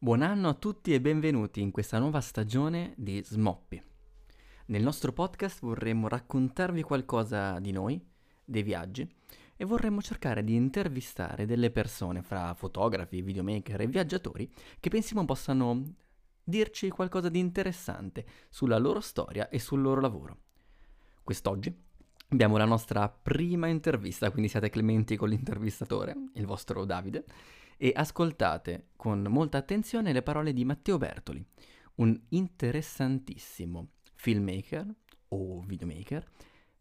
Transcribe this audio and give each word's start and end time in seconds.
Buon 0.00 0.22
anno 0.22 0.48
a 0.48 0.54
tutti 0.54 0.94
e 0.94 1.00
benvenuti 1.00 1.60
in 1.60 1.72
questa 1.72 1.98
nuova 1.98 2.20
stagione 2.20 2.92
di 2.96 3.20
Smoppi. 3.20 3.82
Nel 4.66 4.80
nostro 4.80 5.12
podcast 5.12 5.58
vorremmo 5.60 6.06
raccontarvi 6.06 6.82
qualcosa 6.82 7.58
di 7.58 7.72
noi, 7.72 8.00
dei 8.44 8.62
viaggi, 8.62 9.12
e 9.56 9.64
vorremmo 9.64 10.00
cercare 10.00 10.44
di 10.44 10.54
intervistare 10.54 11.46
delle 11.46 11.72
persone, 11.72 12.22
fra 12.22 12.54
fotografi, 12.54 13.22
videomaker 13.22 13.80
e 13.80 13.86
viaggiatori, 13.88 14.48
che 14.78 14.88
pensiamo 14.88 15.24
possano 15.24 15.94
dirci 16.44 16.90
qualcosa 16.90 17.28
di 17.28 17.40
interessante 17.40 18.24
sulla 18.50 18.78
loro 18.78 19.00
storia 19.00 19.48
e 19.48 19.58
sul 19.58 19.80
loro 19.80 20.00
lavoro. 20.00 20.36
Quest'oggi 21.24 21.76
abbiamo 22.28 22.56
la 22.56 22.66
nostra 22.66 23.08
prima 23.08 23.66
intervista, 23.66 24.30
quindi 24.30 24.48
siate 24.48 24.70
clementi 24.70 25.16
con 25.16 25.28
l'intervistatore, 25.28 26.14
il 26.34 26.46
vostro 26.46 26.84
Davide, 26.84 27.24
e 27.78 27.92
ascoltate 27.94 28.88
con 28.96 29.22
molta 29.28 29.56
attenzione 29.56 30.12
le 30.12 30.22
parole 30.22 30.52
di 30.52 30.64
Matteo 30.64 30.98
Bertoli, 30.98 31.42
un 31.96 32.20
interessantissimo 32.30 33.92
filmmaker 34.14 34.86
o 35.28 35.60
videomaker, 35.60 36.28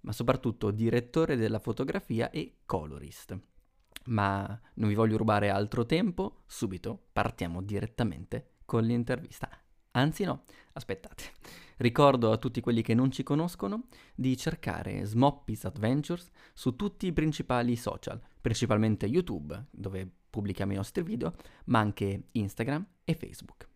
ma 0.01 0.11
soprattutto 0.11 0.71
direttore 0.71 1.35
della 1.35 1.59
fotografia 1.59 2.29
e 2.31 2.57
colorist. 2.65 3.37
Ma 4.05 4.59
non 4.75 4.89
vi 4.89 4.95
voglio 4.95 5.17
rubare 5.17 5.49
altro 5.49 5.85
tempo, 5.85 6.43
subito 6.47 7.07
partiamo 7.13 7.61
direttamente 7.61 8.55
con 8.65 8.83
l'intervista. 8.83 9.49
Anzi 9.91 10.23
no, 10.23 10.43
aspettate. 10.73 11.23
Ricordo 11.77 12.31
a 12.31 12.37
tutti 12.37 12.59
quelli 12.59 12.81
che 12.81 12.95
non 12.95 13.11
ci 13.11 13.21
conoscono 13.23 13.87
di 14.15 14.35
cercare 14.35 15.05
Smoppy's 15.05 15.65
Adventures 15.65 16.31
su 16.53 16.75
tutti 16.75 17.05
i 17.07 17.13
principali 17.13 17.75
social, 17.75 18.19
principalmente 18.41 19.05
YouTube, 19.05 19.65
dove 19.69 20.16
pubblichiamo 20.29 20.73
i 20.73 20.75
nostri 20.75 21.03
video, 21.03 21.33
ma 21.65 21.79
anche 21.79 22.23
Instagram 22.31 22.85
e 23.03 23.15
Facebook. 23.15 23.67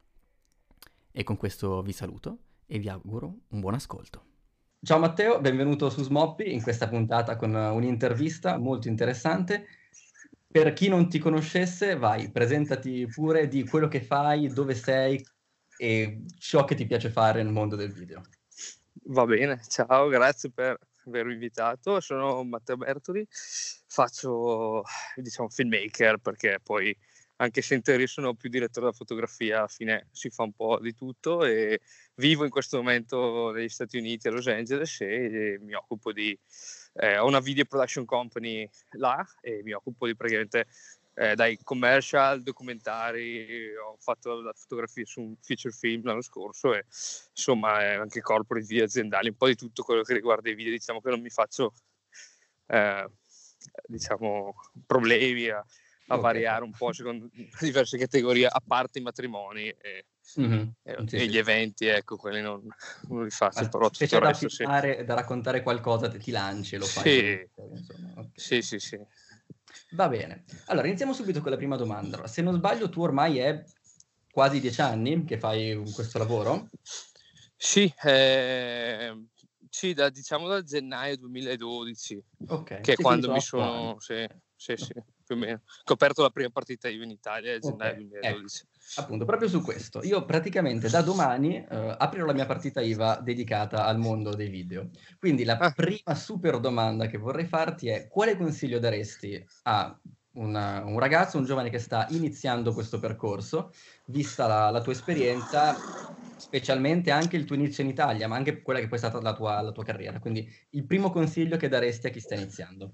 E 1.11 1.23
con 1.23 1.37
questo 1.37 1.81
vi 1.81 1.91
saluto 1.91 2.37
e 2.65 2.79
vi 2.79 2.89
auguro 2.89 3.39
un 3.49 3.59
buon 3.59 3.73
ascolto. 3.73 4.25
Ciao 4.83 4.97
Matteo, 4.97 5.39
benvenuto 5.39 5.89
su 5.89 6.01
Smoppy 6.03 6.51
in 6.51 6.63
questa 6.63 6.87
puntata 6.87 7.35
con 7.35 7.53
un'intervista 7.53 8.57
molto 8.57 8.87
interessante. 8.87 9.65
Per 10.47 10.73
chi 10.73 10.87
non 10.87 11.07
ti 11.07 11.19
conoscesse, 11.19 11.95
vai, 11.95 12.31
presentati 12.31 13.05
pure 13.07 13.47
di 13.47 13.63
quello 13.63 13.87
che 13.87 14.01
fai, 14.01 14.47
dove 14.47 14.73
sei, 14.73 15.23
e 15.77 16.23
ciò 16.37 16.65
che 16.65 16.75
ti 16.75 16.85
piace 16.85 17.09
fare 17.09 17.43
nel 17.43 17.51
mondo 17.51 17.75
del 17.75 17.91
video. 17.91 18.21
Va 19.05 19.25
bene, 19.25 19.61
ciao, 19.67 20.07
grazie 20.09 20.51
per 20.51 20.77
avermi 21.05 21.33
invitato. 21.33 21.99
Sono 21.99 22.43
Matteo 22.43 22.77
Bertoli, 22.77 23.25
faccio 23.29 24.83
diciamo 25.15 25.49
filmmaker 25.49 26.17
perché 26.17 26.59
poi 26.63 26.95
anche 27.41 27.63
se 27.63 27.73
in 27.73 27.81
teoria 27.81 28.05
sono 28.05 28.35
più 28.35 28.49
direttore 28.49 28.85
della 28.85 28.97
fotografia, 28.97 29.57
alla 29.59 29.67
fine 29.67 30.07
si 30.11 30.29
fa 30.29 30.43
un 30.43 30.53
po' 30.53 30.79
di 30.79 30.93
tutto 30.93 31.43
e 31.43 31.81
vivo 32.15 32.43
in 32.43 32.51
questo 32.51 32.77
momento 32.77 33.51
negli 33.51 33.67
Stati 33.67 33.97
Uniti, 33.97 34.27
a 34.27 34.31
Los 34.31 34.47
Angeles 34.47 35.01
e 35.01 35.57
mi 35.61 35.73
occupo 35.73 36.11
di... 36.11 36.37
Eh, 36.93 37.17
ho 37.17 37.25
una 37.25 37.39
video 37.39 37.65
production 37.65 38.05
company 38.05 38.69
là 38.91 39.25
e 39.39 39.61
mi 39.63 39.71
occupo 39.71 40.05
di 40.05 40.15
praticamente 40.15 40.67
eh, 41.21 41.35
dai 41.35 41.59
commercial, 41.63 42.41
documentari, 42.41 43.75
ho 43.75 43.95
fatto 43.99 44.41
la 44.41 44.53
fotografia 44.53 45.05
su 45.05 45.21
un 45.21 45.35
feature 45.39 45.71
film 45.71 46.03
l'anno 46.03 46.23
scorso 46.23 46.73
e 46.73 46.85
insomma 46.87 47.83
eh, 47.83 47.93
anche 47.93 48.21
corporate 48.21 48.65
video 48.65 48.85
aziendali, 48.85 49.27
un 49.27 49.35
po' 49.35 49.45
di 49.45 49.55
tutto 49.55 49.83
quello 49.83 50.01
che 50.01 50.15
riguarda 50.15 50.49
i 50.49 50.55
video, 50.55 50.71
diciamo 50.71 50.99
che 50.99 51.11
non 51.11 51.21
mi 51.21 51.29
faccio 51.29 51.73
eh, 52.65 53.07
diciamo 53.85 54.55
problemi 54.87 55.47
a, 55.49 55.57
a 55.57 55.63
okay. 56.07 56.21
variare 56.21 56.63
un 56.63 56.71
po' 56.71 56.91
secondo 56.91 57.29
diverse 57.61 57.99
categorie, 57.99 58.47
a 58.47 58.61
parte 58.65 58.97
i 58.97 59.03
matrimoni 59.03 59.67
e, 59.67 60.05
mm-hmm. 60.39 60.67
e, 60.81 60.97
sì, 61.05 61.15
e 61.17 61.19
sì. 61.19 61.29
gli 61.29 61.37
eventi, 61.37 61.85
ecco, 61.85 62.15
quelli 62.15 62.41
non, 62.41 62.65
non 63.09 63.25
li 63.25 63.29
faccio, 63.29 63.69
però 63.69 63.91
tutto 63.91 64.03
il 64.03 64.21
resto 64.21 64.47
da, 64.65 64.81
sì. 64.81 65.03
da 65.03 65.13
raccontare 65.13 65.61
qualcosa 65.61 66.09
ti 66.09 66.31
lanci 66.31 66.73
e 66.73 66.77
lo 66.79 66.85
fai. 66.85 67.03
Sì, 67.03 67.49
insomma, 67.75 68.11
okay. 68.13 68.31
sì, 68.33 68.61
sì, 68.63 68.79
sì. 68.79 68.99
Va 69.91 70.07
bene. 70.07 70.45
Allora, 70.65 70.87
iniziamo 70.87 71.13
subito 71.13 71.41
con 71.41 71.51
la 71.51 71.57
prima 71.57 71.75
domanda. 71.75 72.25
Se 72.27 72.41
non 72.41 72.55
sbaglio, 72.55 72.89
tu 72.89 73.01
ormai 73.01 73.39
è 73.39 73.63
quasi 74.31 74.59
dieci 74.59 74.81
anni 74.81 75.25
che 75.25 75.37
fai 75.37 75.81
questo 75.93 76.17
lavoro? 76.17 76.69
Sì, 77.55 77.93
eh, 78.03 79.25
sì 79.69 79.93
da, 79.93 80.09
diciamo 80.09 80.47
da 80.47 80.63
gennaio 80.63 81.17
2012, 81.17 82.23
okay. 82.47 82.81
che 82.81 82.93
è 82.93 82.95
quando 82.95 83.31
mi 83.31 83.41
sono... 83.41 83.99
Sì, 83.99 84.25
sì, 84.61 84.75
sì, 84.77 84.93
più 85.25 85.33
o 85.33 85.39
meno. 85.39 85.61
Che 85.65 85.91
ho 85.91 85.95
aperto 85.95 86.21
la 86.21 86.29
prima 86.29 86.51
partita 86.51 86.87
io 86.87 87.01
in 87.01 87.09
Italia, 87.09 87.55
a 87.55 87.57
gennaio 87.57 87.93
okay. 87.93 88.07
2012. 88.07 88.61
Ecco. 88.61 89.01
Appunto, 89.01 89.25
proprio 89.25 89.49
su 89.49 89.59
questo. 89.59 90.03
Io 90.03 90.23
praticamente 90.23 90.87
da 90.87 91.01
domani 91.01 91.55
eh, 91.55 91.95
aprirò 91.97 92.27
la 92.27 92.33
mia 92.33 92.45
partita 92.45 92.79
IVA 92.79 93.21
dedicata 93.23 93.85
al 93.85 93.97
mondo 93.97 94.35
dei 94.35 94.49
video. 94.49 94.91
Quindi 95.17 95.45
la 95.45 95.57
ah. 95.57 95.71
prima 95.71 96.13
super 96.13 96.59
domanda 96.59 97.07
che 97.07 97.17
vorrei 97.17 97.45
farti 97.45 97.87
è 97.87 98.07
quale 98.07 98.37
consiglio 98.37 98.77
daresti 98.77 99.43
a 99.63 99.99
una, 100.33 100.85
un 100.85 100.99
ragazzo, 100.99 101.39
un 101.39 101.45
giovane 101.45 101.71
che 101.71 101.79
sta 101.79 102.05
iniziando 102.11 102.71
questo 102.71 102.99
percorso, 102.99 103.73
vista 104.05 104.45
la, 104.45 104.69
la, 104.69 104.81
tua 104.81 104.93
esperienza, 104.93 105.75
specialmente 106.37 107.09
anche 107.09 107.35
il 107.35 107.45
tuo 107.45 107.55
inizio 107.55 107.83
in 107.83 107.89
Italia, 107.89 108.27
ma 108.27 108.35
anche 108.35 108.61
quella 108.61 108.79
che 108.79 108.87
poi 108.87 108.99
è 108.99 109.01
stata 109.01 109.19
la 109.19 109.33
tua, 109.33 109.59
la 109.59 109.71
tua 109.71 109.83
carriera. 109.83 110.19
Quindi 110.19 110.47
il 110.69 110.85
primo 110.85 111.09
consiglio 111.09 111.57
che 111.57 111.67
daresti 111.67 112.05
a 112.05 112.09
chi 112.11 112.19
sta 112.19 112.35
iniziando. 112.35 112.93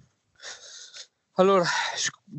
Allora, 1.39 1.65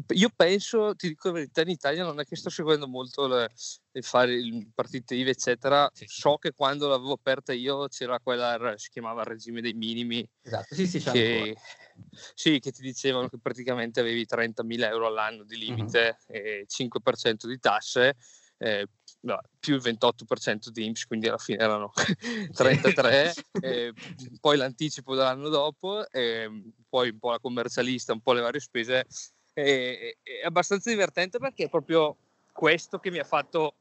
io 0.08 0.28
penso, 0.34 0.96
ti 0.96 1.06
dico 1.06 1.28
la 1.28 1.34
verità, 1.34 1.62
in 1.62 1.68
Italia 1.68 2.02
non 2.02 2.18
è 2.18 2.24
che 2.24 2.34
sto 2.34 2.50
seguendo 2.50 2.88
molto 2.88 3.28
le, 3.28 3.48
il 3.92 4.02
fare 4.02 4.32
il 4.34 4.72
partito 4.74 5.14
IVA, 5.14 5.30
eccetera. 5.30 5.88
Sì. 5.92 6.04
So 6.08 6.36
che 6.38 6.52
quando 6.52 6.88
l'avevo 6.88 7.12
aperta 7.12 7.52
io 7.52 7.86
c'era 7.86 8.18
quella, 8.18 8.74
si 8.76 8.90
chiamava 8.90 9.22
regime 9.22 9.60
dei 9.60 9.74
minimi. 9.74 10.28
Esatto, 10.42 10.74
sì, 10.74 10.88
sì, 10.88 10.98
che, 10.98 11.56
sì, 12.34 12.58
che 12.58 12.72
ti 12.72 12.82
dicevano 12.82 13.28
che 13.28 13.38
praticamente 13.40 14.00
avevi 14.00 14.26
30.000 14.26 14.88
euro 14.88 15.06
all'anno 15.06 15.44
di 15.44 15.56
limite 15.56 16.18
uh-huh. 16.26 16.34
e 16.34 16.66
5% 16.66 17.46
di 17.46 17.58
tasse. 17.60 18.16
Eh, 18.56 18.84
no, 19.20 19.40
più 19.60 19.76
il 19.76 19.80
28% 19.80 20.70
di 20.70 20.86
IMSS, 20.86 21.06
quindi 21.06 21.28
alla 21.28 21.38
fine 21.38 21.62
erano 21.62 21.92
33, 22.52 23.32
e 23.62 23.92
poi 24.40 24.56
l'anticipo 24.56 25.14
dell'anno 25.14 25.48
dopo, 25.48 26.04
e 26.10 26.50
poi 26.88 27.10
un 27.10 27.18
po' 27.18 27.30
la 27.30 27.38
commercialista, 27.38 28.12
un 28.12 28.20
po' 28.20 28.32
le 28.32 28.40
varie 28.40 28.60
spese. 28.60 29.06
E, 29.52 30.18
è 30.22 30.44
abbastanza 30.44 30.90
divertente 30.90 31.38
perché 31.38 31.64
è 31.64 31.68
proprio 31.68 32.16
questo 32.52 32.98
che 32.98 33.10
mi 33.10 33.18
ha 33.18 33.24
fatto 33.24 33.74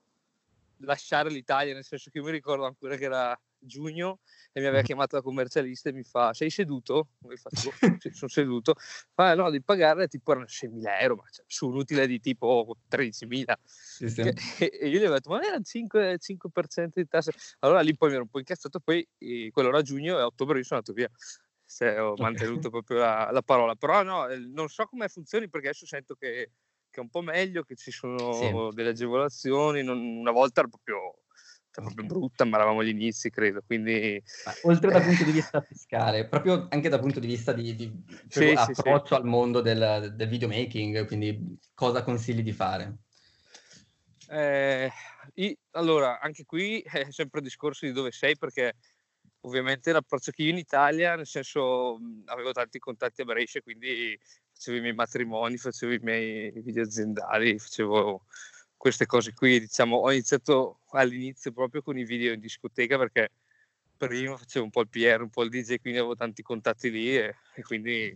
lasciare 0.80 1.30
l'Italia, 1.30 1.74
nel 1.74 1.84
senso 1.84 2.10
che 2.12 2.20
io 2.20 2.24
mi 2.24 2.32
ricordo 2.32 2.66
ancora 2.66 2.96
che 2.96 3.06
era 3.06 3.40
giugno 3.60 4.20
e 4.52 4.62
mi 4.62 4.68
aveva 4.68 4.84
chiamato 4.84 5.16
la 5.16 5.22
commercialista 5.22 5.90
e 5.90 5.94
mi 5.94 6.04
fa 6.04 6.34
sei 6.34 6.50
seduto? 6.50 7.10
E 7.30 7.38
faccio, 7.38 7.72
sì, 8.00 8.12
sono 8.12 8.30
seduto 8.30 8.76
fa 9.14 9.34
no 9.34 9.50
di 9.50 9.62
pagare 9.62 10.08
tipo 10.08 10.32
erano 10.32 10.48
6.000 10.48 11.00
euro 11.00 11.16
ma 11.16 11.24
cioè, 11.30 11.46
su 11.48 11.68
un 11.68 11.78
utile 11.78 12.08
di 12.08 12.20
tipo 12.20 12.78
13.000 12.88 13.58
sì, 13.64 14.10
sì. 14.10 14.22
E, 14.22 14.36
e, 14.80 14.88
io 14.88 15.00
gli 15.00 15.06
ho 15.06 15.12
detto 15.12 15.30
ma 15.30 15.42
erano 15.42 15.64
5, 15.64 16.18
5% 16.20 17.00
di 17.00 17.08
tasse 17.08 17.32
allora 17.60 17.82
lì 17.82 17.96
poi 17.96 18.10
mi 18.10 18.16
ero 18.16 18.24
un 18.24 18.30
po' 18.30 18.40
incazzato 18.40 18.80
poi 18.80 19.08
eh, 19.18 19.50
quello 19.52 19.70
era 19.70 19.82
giugno 19.82 20.18
e 20.18 20.22
a 20.22 20.26
ottobre 20.26 20.60
io 20.60 20.64
sono 20.64 20.80
andato 20.80 20.94
via 20.94 21.10
se 21.68 22.00
ho 22.00 22.16
mantenuto 22.18 22.70
proprio 22.70 22.98
la, 22.98 23.30
la, 23.32 23.42
parola 23.42 23.76
però 23.76 24.02
no 24.02 24.28
eh, 24.28 24.38
non 24.38 24.70
so 24.70 24.86
come 24.86 25.08
funzioni 25.10 25.50
perché 25.50 25.68
adesso 25.68 25.86
sento 25.86 26.16
che, 26.16 26.52
che 26.90 27.00
è 27.00 27.04
un 27.04 27.10
po' 27.10 27.22
meglio 27.22 27.64
che 27.64 27.76
ci 27.76 27.92
sono 27.92 28.72
delle 28.72 28.90
agevolazioni 28.90 29.84
non, 29.84 30.00
una 30.00 30.32
volta 30.32 30.62
era 30.62 30.70
proprio 30.70 31.20
proprio 31.82 32.06
brutta, 32.06 32.46
ma 32.46 32.58
eravamo 32.58 32.80
agli 32.80 32.90
inizi, 32.90 33.30
credo. 33.30 33.62
Quindi, 33.66 34.22
ma 34.46 34.54
oltre 34.64 34.92
dal 34.92 35.04
punto 35.04 35.24
di 35.24 35.32
vista 35.32 35.62
fiscale, 35.62 36.28
proprio 36.28 36.68
anche 36.70 36.90
dal 36.90 37.00
punto 37.00 37.20
di 37.20 37.28
vista 37.28 37.54
di, 37.54 37.76
di 37.76 38.04
sì, 38.28 38.54
approccio 38.56 39.06
sì, 39.06 39.14
sì. 39.14 39.14
al 39.14 39.26
mondo 39.26 39.62
del, 39.62 40.14
del, 40.16 40.28
videomaking, 40.28 41.06
quindi 41.06 41.58
cosa 41.74 42.04
consigli 42.04 42.42
di 42.42 42.52
fare? 42.52 42.98
Eh, 44.30 44.92
io, 45.36 45.56
allora, 45.72 46.20
anche 46.20 46.46
qui 46.46 46.82
è 46.82 47.12
sempre 47.12 47.40
il 47.40 47.46
discorso 47.46 47.86
di 47.86 47.92
dove 47.92 48.12
sei, 48.12 48.38
perché 48.38 48.74
ovviamente 49.48 49.92
l'approccio 49.92 50.32
che 50.32 50.44
io 50.44 50.52
in 50.52 50.58
Italia, 50.58 51.16
nel 51.16 51.26
senso 51.26 52.00
avevo 52.26 52.52
tanti 52.52 52.80
contatti 52.80 53.22
a 53.22 53.26
Brescia, 53.26 53.62
quindi 53.62 54.20
facevo 54.54 54.78
i 54.78 54.82
miei 54.82 54.94
matrimoni, 54.94 55.58
facevo 55.58 55.94
i 55.94 56.00
miei 56.02 56.52
video 56.52 56.84
aziendali, 56.84 57.58
facevo 57.58 58.26
queste 58.76 59.06
cose 59.06 59.34
qui. 59.34 59.60
Diciamo, 59.60 59.98
ho 59.98 60.12
iniziato 60.12 60.82
all'inizio 60.92 61.52
proprio 61.52 61.82
con 61.82 61.98
i 61.98 62.04
video 62.04 62.34
in 62.34 62.40
discoteca 62.40 62.98
perché 62.98 63.32
prima 63.96 64.38
facevo 64.38 64.66
un 64.66 64.72
po' 64.72 64.82
il 64.82 64.90
PR, 64.90 65.22
un 65.22 65.30
po' 65.30 65.44
il 65.44 65.50
DJ, 65.50 65.80
quindi 65.80 66.00
avevo 66.00 66.16
tanti 66.16 66.44
contatti 66.44 66.92
lì 66.92 67.18
e, 67.18 67.36
e 67.56 67.62
quindi 67.64 68.16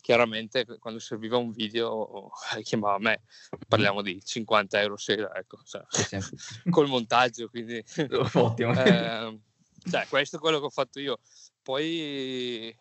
chiaramente 0.00 0.64
quando 0.78 0.98
serviva 0.98 1.36
un 1.36 1.50
video 1.50 2.30
eh, 2.56 2.62
chiamava 2.62 2.98
me, 2.98 3.22
parliamo 3.68 4.02
di 4.02 4.20
50 4.22 4.80
euro 4.80 4.96
sera, 4.96 5.34
ecco, 5.34 5.58
cioè, 5.64 5.84
col 6.70 6.88
montaggio, 6.88 7.48
quindi 7.48 7.84
ottimo. 8.34 8.72
Eh, 8.72 9.38
cioè, 9.90 10.06
questo 10.08 10.36
è 10.36 10.38
quello 10.40 10.58
che 10.58 10.66
ho 10.66 10.70
fatto 10.70 11.00
io. 11.00 11.18
Poi 11.62 12.76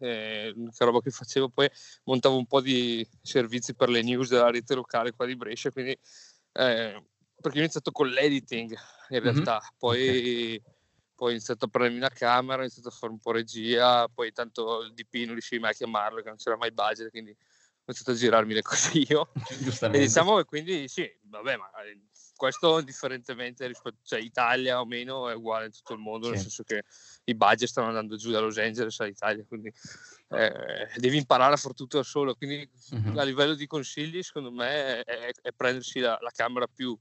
eh, 0.00 0.52
l'unica 0.54 0.84
roba 0.84 1.00
che 1.00 1.10
facevo 1.10 1.48
poi 1.48 1.68
montavo 2.04 2.36
un 2.36 2.46
po' 2.46 2.60
di 2.60 3.06
servizi 3.22 3.74
per 3.74 3.88
le 3.88 4.02
news 4.02 4.28
della 4.28 4.50
rete 4.50 4.74
locale 4.74 5.12
qua 5.12 5.26
di 5.26 5.36
Brescia, 5.36 5.70
quindi 5.70 5.98
eh, 6.52 7.02
perché 7.40 7.58
ho 7.58 7.62
iniziato 7.62 7.90
con 7.92 8.08
l'editing 8.08 8.76
in 9.10 9.20
realtà, 9.20 9.60
mm-hmm. 9.60 9.76
poi, 9.78 10.08
okay. 10.08 10.62
poi, 11.14 11.28
ho 11.28 11.30
iniziato 11.30 11.64
a 11.64 11.68
prendermi 11.68 11.98
una 11.98 12.10
camera, 12.10 12.58
ho 12.58 12.64
iniziato 12.64 12.88
a 12.88 12.92
fare 12.92 13.12
un 13.12 13.18
po' 13.18 13.32
regia, 13.32 14.08
poi 14.08 14.32
tanto 14.32 14.82
il 14.82 14.92
DP 14.92 15.24
non 15.24 15.32
riuscivi 15.32 15.60
mai 15.60 15.70
a 15.70 15.74
chiamarlo, 15.74 16.20
che 16.20 16.28
non 16.28 16.36
c'era 16.36 16.56
mai 16.56 16.72
budget, 16.72 17.10
quindi 17.10 17.36
ho 17.88 17.92
iniziato 17.92 18.10
a 18.10 18.14
girarmi 18.14 18.52
le 18.52 18.62
cose 18.62 18.90
io. 18.98 19.30
Giustamente. 19.60 20.02
E 20.02 20.06
diciamo 20.06 20.36
che 20.36 20.44
quindi 20.44 20.88
sì, 20.88 21.10
vabbè, 21.22 21.56
ma 21.56 21.70
eh, 21.82 22.00
questo 22.36 22.78
indifferentemente 22.78 23.66
rispetto, 23.66 23.96
cioè 24.04 24.20
Italia 24.20 24.80
o 24.80 24.86
meno 24.86 25.28
è 25.28 25.34
uguale 25.34 25.66
in 25.66 25.72
tutto 25.72 25.94
il 25.94 25.98
mondo, 25.98 26.26
sì. 26.26 26.32
nel 26.32 26.40
senso 26.40 26.62
che 26.62 26.84
i 27.24 27.34
budget 27.34 27.68
stanno 27.68 27.88
andando 27.88 28.16
giù 28.16 28.30
da 28.30 28.40
Los 28.40 28.58
Angeles 28.58 29.00
all'Italia, 29.00 29.44
quindi 29.46 29.72
eh, 30.28 30.88
devi 30.96 31.16
imparare 31.16 31.54
a 31.54 31.56
fare 31.56 31.74
tutto 31.74 31.96
da 31.96 32.02
solo. 32.02 32.34
Quindi 32.34 32.68
uh-huh. 32.90 33.18
a 33.18 33.22
livello 33.22 33.54
di 33.54 33.66
consigli, 33.66 34.22
secondo 34.22 34.52
me, 34.52 35.02
è, 35.02 35.32
è 35.40 35.52
prendersi 35.52 35.98
la, 35.98 36.18
la, 36.20 36.30
camera 36.30 36.66
più 36.66 36.96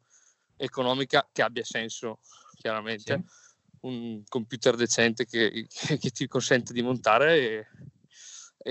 economica 0.55 1.27
che 1.31 1.41
abbia 1.41 1.63
senso, 1.63 2.19
chiaramente. 2.55 3.13
Sì. 3.13 3.45
Un 3.79 4.23
computer 4.27 4.75
decente 4.75 5.25
che, 5.25 5.67
che, 5.69 6.09
ti 6.09 6.27
consente 6.27 6.73
di 6.73 6.81
montare 6.81 7.37
e, 7.37 7.67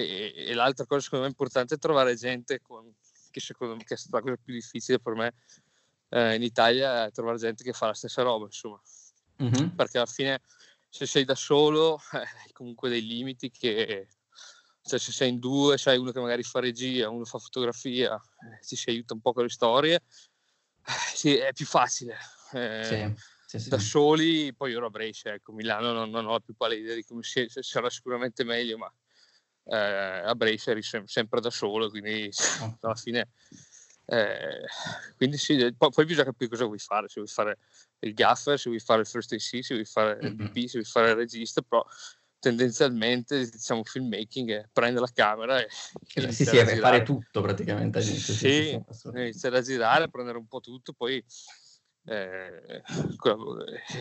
e, 0.00 0.34
e, 0.48 0.54
l'altra 0.54 0.84
cosa 0.84 1.00
secondo 1.00 1.24
me 1.24 1.30
importante 1.30 1.74
è 1.74 1.78
trovare 1.78 2.14
gente 2.16 2.60
con, 2.60 2.92
che 3.30 3.40
secondo 3.40 3.76
me 3.76 3.84
che 3.84 3.94
è 3.94 3.96
stata 3.96 4.16
la 4.16 4.22
cosa 4.22 4.36
più 4.42 4.52
difficile 4.52 4.98
per 4.98 5.14
me 5.14 5.34
eh, 6.10 6.34
in 6.34 6.42
Italia 6.42 7.06
è 7.06 7.10
trovare 7.12 7.38
gente 7.38 7.64
che 7.64 7.72
fa 7.72 7.86
la 7.86 7.94
stessa 7.94 8.22
roba 8.22 8.44
insomma 8.44 8.80
uh-huh. 9.38 9.74
perché 9.74 9.96
alla 9.96 10.06
fine 10.06 10.40
se 10.88 11.06
sei 11.06 11.24
da 11.24 11.34
solo 11.34 12.00
eh, 12.12 12.18
hai 12.18 12.52
comunque 12.52 12.88
dei 12.88 13.04
limiti 13.06 13.50
che 13.50 14.08
cioè 14.86 15.00
se 15.00 15.10
sei 15.10 15.30
in 15.30 15.40
due, 15.40 15.74
c'hai 15.76 15.98
uno 15.98 16.12
che 16.12 16.20
magari 16.20 16.44
fa 16.44 16.60
regia, 16.60 17.10
uno 17.10 17.24
fa 17.24 17.38
fotografia, 17.38 18.14
eh, 18.14 18.64
ci 18.64 18.76
si 18.76 18.88
aiuta 18.88 19.14
un 19.14 19.20
po' 19.20 19.32
con 19.32 19.42
le 19.42 19.48
storie, 19.48 19.96
eh, 19.96 20.92
sì, 21.12 21.34
è 21.34 21.52
più 21.52 21.66
facile. 21.66 22.16
Eh, 22.52 23.12
sì, 23.46 23.58
sì. 23.58 23.68
Da 23.68 23.80
soli, 23.80 24.54
poi 24.54 24.72
ero 24.74 24.86
a 24.86 24.90
Brescia, 24.90 25.32
ecco, 25.32 25.50
Milano 25.50 25.90
non, 25.90 26.10
non 26.10 26.26
ho 26.26 26.38
più 26.38 26.54
pallida 26.54 26.82
idea 26.82 26.94
di 26.94 27.04
come 27.04 27.24
sia, 27.24 27.46
sarà 27.48 27.90
sicuramente 27.90 28.44
meglio, 28.44 28.78
ma 28.78 28.92
eh, 29.66 29.76
a 29.76 30.34
Brescia 30.34 30.70
eri 30.70 30.82
sem- 30.82 31.04
sempre 31.04 31.40
da 31.40 31.50
solo, 31.50 31.90
quindi 31.90 32.30
oh. 32.60 32.78
alla 32.80 32.94
fine... 32.94 33.28
Eh, 34.08 34.60
quindi 35.16 35.36
sì, 35.36 35.56
poi, 35.76 35.90
poi, 35.90 36.04
bisogna 36.04 36.26
capire 36.26 36.48
cosa 36.48 36.64
vuoi 36.64 36.78
fare, 36.78 37.08
se 37.08 37.14
vuoi 37.16 37.26
fare 37.26 37.58
il 38.00 38.14
gaffer, 38.14 38.56
se 38.56 38.68
vuoi 38.68 38.80
fare 38.80 39.00
il 39.00 39.06
first 39.08 39.32
AC, 39.32 39.64
se 39.64 39.74
vuoi 39.74 39.84
fare 39.84 40.18
il 40.22 40.36
DP, 40.36 40.66
se 40.66 40.78
vuoi 40.78 40.84
fare 40.84 41.10
il 41.10 41.16
regista, 41.16 41.60
però 41.60 41.84
tendenzialmente 42.38 43.48
diciamo 43.48 43.82
filmmaking 43.82 44.50
è 44.52 44.68
prendere 44.72 45.06
la 45.06 45.12
camera 45.12 45.60
e 45.60 45.68
sì, 46.06 46.30
sì, 46.30 46.44
sì 46.44 46.76
fare 46.76 47.02
tutto 47.02 47.40
praticamente 47.40 48.00
sì, 48.02 48.14
sì, 48.20 48.32
sì, 48.34 48.82
sì 48.90 49.08
iniziare 49.14 49.58
a 49.58 49.62
girare 49.62 50.08
prendere 50.10 50.38
un 50.38 50.46
po' 50.46 50.60
tutto 50.60 50.92
poi 50.92 51.24
eh, 52.04 52.82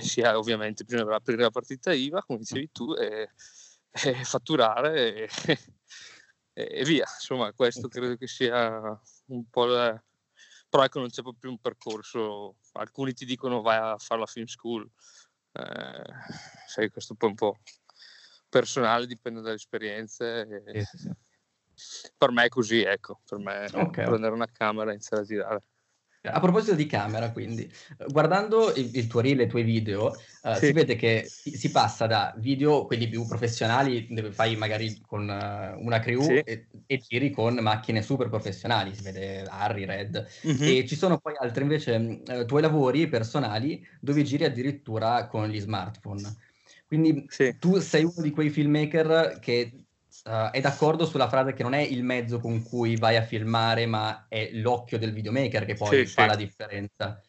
sia 0.02 0.38
ovviamente 0.38 0.84
bisogna 0.84 1.16
aprire 1.16 1.42
la 1.42 1.50
partita 1.50 1.92
IVA 1.94 2.22
come 2.24 2.40
dicevi 2.40 2.70
tu 2.72 2.94
e, 2.94 3.30
e 4.04 4.24
fatturare 4.24 5.16
e, 5.16 5.30
e, 6.54 6.84
via 6.84 7.06
insomma 7.14 7.52
questo 7.54 7.88
credo 7.88 8.16
che 8.16 8.28
sia 8.28 9.00
un 9.28 9.50
po' 9.50 9.66
la... 9.66 10.04
però 10.70 10.84
ecco 10.84 11.00
non 11.00 11.10
c'è 11.10 11.22
proprio 11.22 11.52
un 11.52 11.60
percorso 11.60 12.58
alcuni 12.74 13.14
ti 13.14 13.26
dicono 13.26 13.62
vai 13.62 13.78
a 13.78 13.98
fare 13.98 14.20
la 14.20 14.26
film 14.26 14.46
school 14.46 14.90
eh, 15.54 16.14
sai 16.68 16.90
questo 16.90 17.16
poi 17.16 17.30
un 17.30 17.36
po' 17.36 17.58
personale, 18.56 19.06
dipende 19.06 19.42
dalle 19.42 19.56
esperienze. 19.56 20.64
E... 20.66 20.86
Per 22.18 22.32
me 22.32 22.46
è 22.46 22.48
così, 22.48 22.84
ecco, 22.84 23.20
per 23.26 23.38
me 23.40 23.66
okay. 23.74 24.06
prendere 24.06 24.34
una 24.34 24.48
camera 24.48 24.92
e 24.92 24.94
iniziare 24.94 25.24
a 25.24 25.26
girare. 25.26 25.64
A 26.32 26.40
proposito 26.40 26.76
di 26.76 26.86
camera, 26.86 27.32
quindi, 27.32 27.70
guardando 28.08 28.74
il, 28.74 28.90
il 28.94 29.08
tuo 29.08 29.22
reel 29.22 29.40
e 29.40 29.44
i 29.44 29.48
tuoi 29.48 29.64
video, 29.64 30.08
uh, 30.08 30.54
sì. 30.56 30.68
si 30.68 30.72
vede 30.72 30.96
che 30.96 31.26
si 31.28 31.72
passa 31.72 32.08
da 32.08 32.34
video, 32.38 32.86
quelli 32.86 33.08
più 33.08 33.26
professionali, 33.26 34.08
dove 34.10 34.32
fai 34.32 34.56
magari 34.56 35.02
con 35.06 35.22
uh, 35.22 35.84
una 35.84 36.00
crew 36.00 36.22
sì. 36.22 36.40
e, 36.40 36.68
e, 36.86 36.98
giri 36.98 37.32
con 37.32 37.56
macchine 37.56 38.02
super 38.02 38.30
professionali, 38.30 38.96
si 38.96 39.04
vede 39.04 39.46
Harry, 39.48 39.86
Red, 39.86 40.28
mm-hmm. 40.48 40.78
e 40.78 40.86
ci 40.88 40.96
sono 40.96 41.18
poi 41.18 41.34
altri 41.38 41.64
invece 41.64 42.22
uh, 42.28 42.46
tuoi 42.46 42.62
lavori 42.62 43.08
personali 43.08 43.86
dove 44.00 44.24
giri 44.24 44.44
addirittura 44.46 45.28
con 45.28 45.48
gli 45.48 45.60
smartphone. 45.60 46.36
Quindi 46.88 47.26
sì. 47.30 47.56
tu 47.60 47.80
sei 47.80 48.04
uno 48.04 48.22
di 48.22 48.32
quei 48.32 48.50
filmmaker 48.50 49.40
che 49.40 49.85
uh, 50.24 50.52
è 50.52 50.62
d'accordo 50.62 51.06
sulla 51.06 51.28
frase 51.28 51.54
che 51.54 51.64
non 51.64 51.74
è 51.74 51.82
il 51.82 52.04
mezzo 52.04 52.40
con 52.40 52.64
cui 52.64 52.96
vai 52.96 53.16
a 53.16 53.24
filmare, 53.24 53.86
ma 53.86 54.26
è 54.28 54.50
l'occhio 54.54 54.98
del 54.98 55.14
videomaker 55.14 55.66
che 55.66 55.76
poi 55.76 56.06
sì, 56.06 56.14
fa 56.14 56.24
sì. 56.24 56.28
la 56.28 56.36
differenza. 56.36 57.22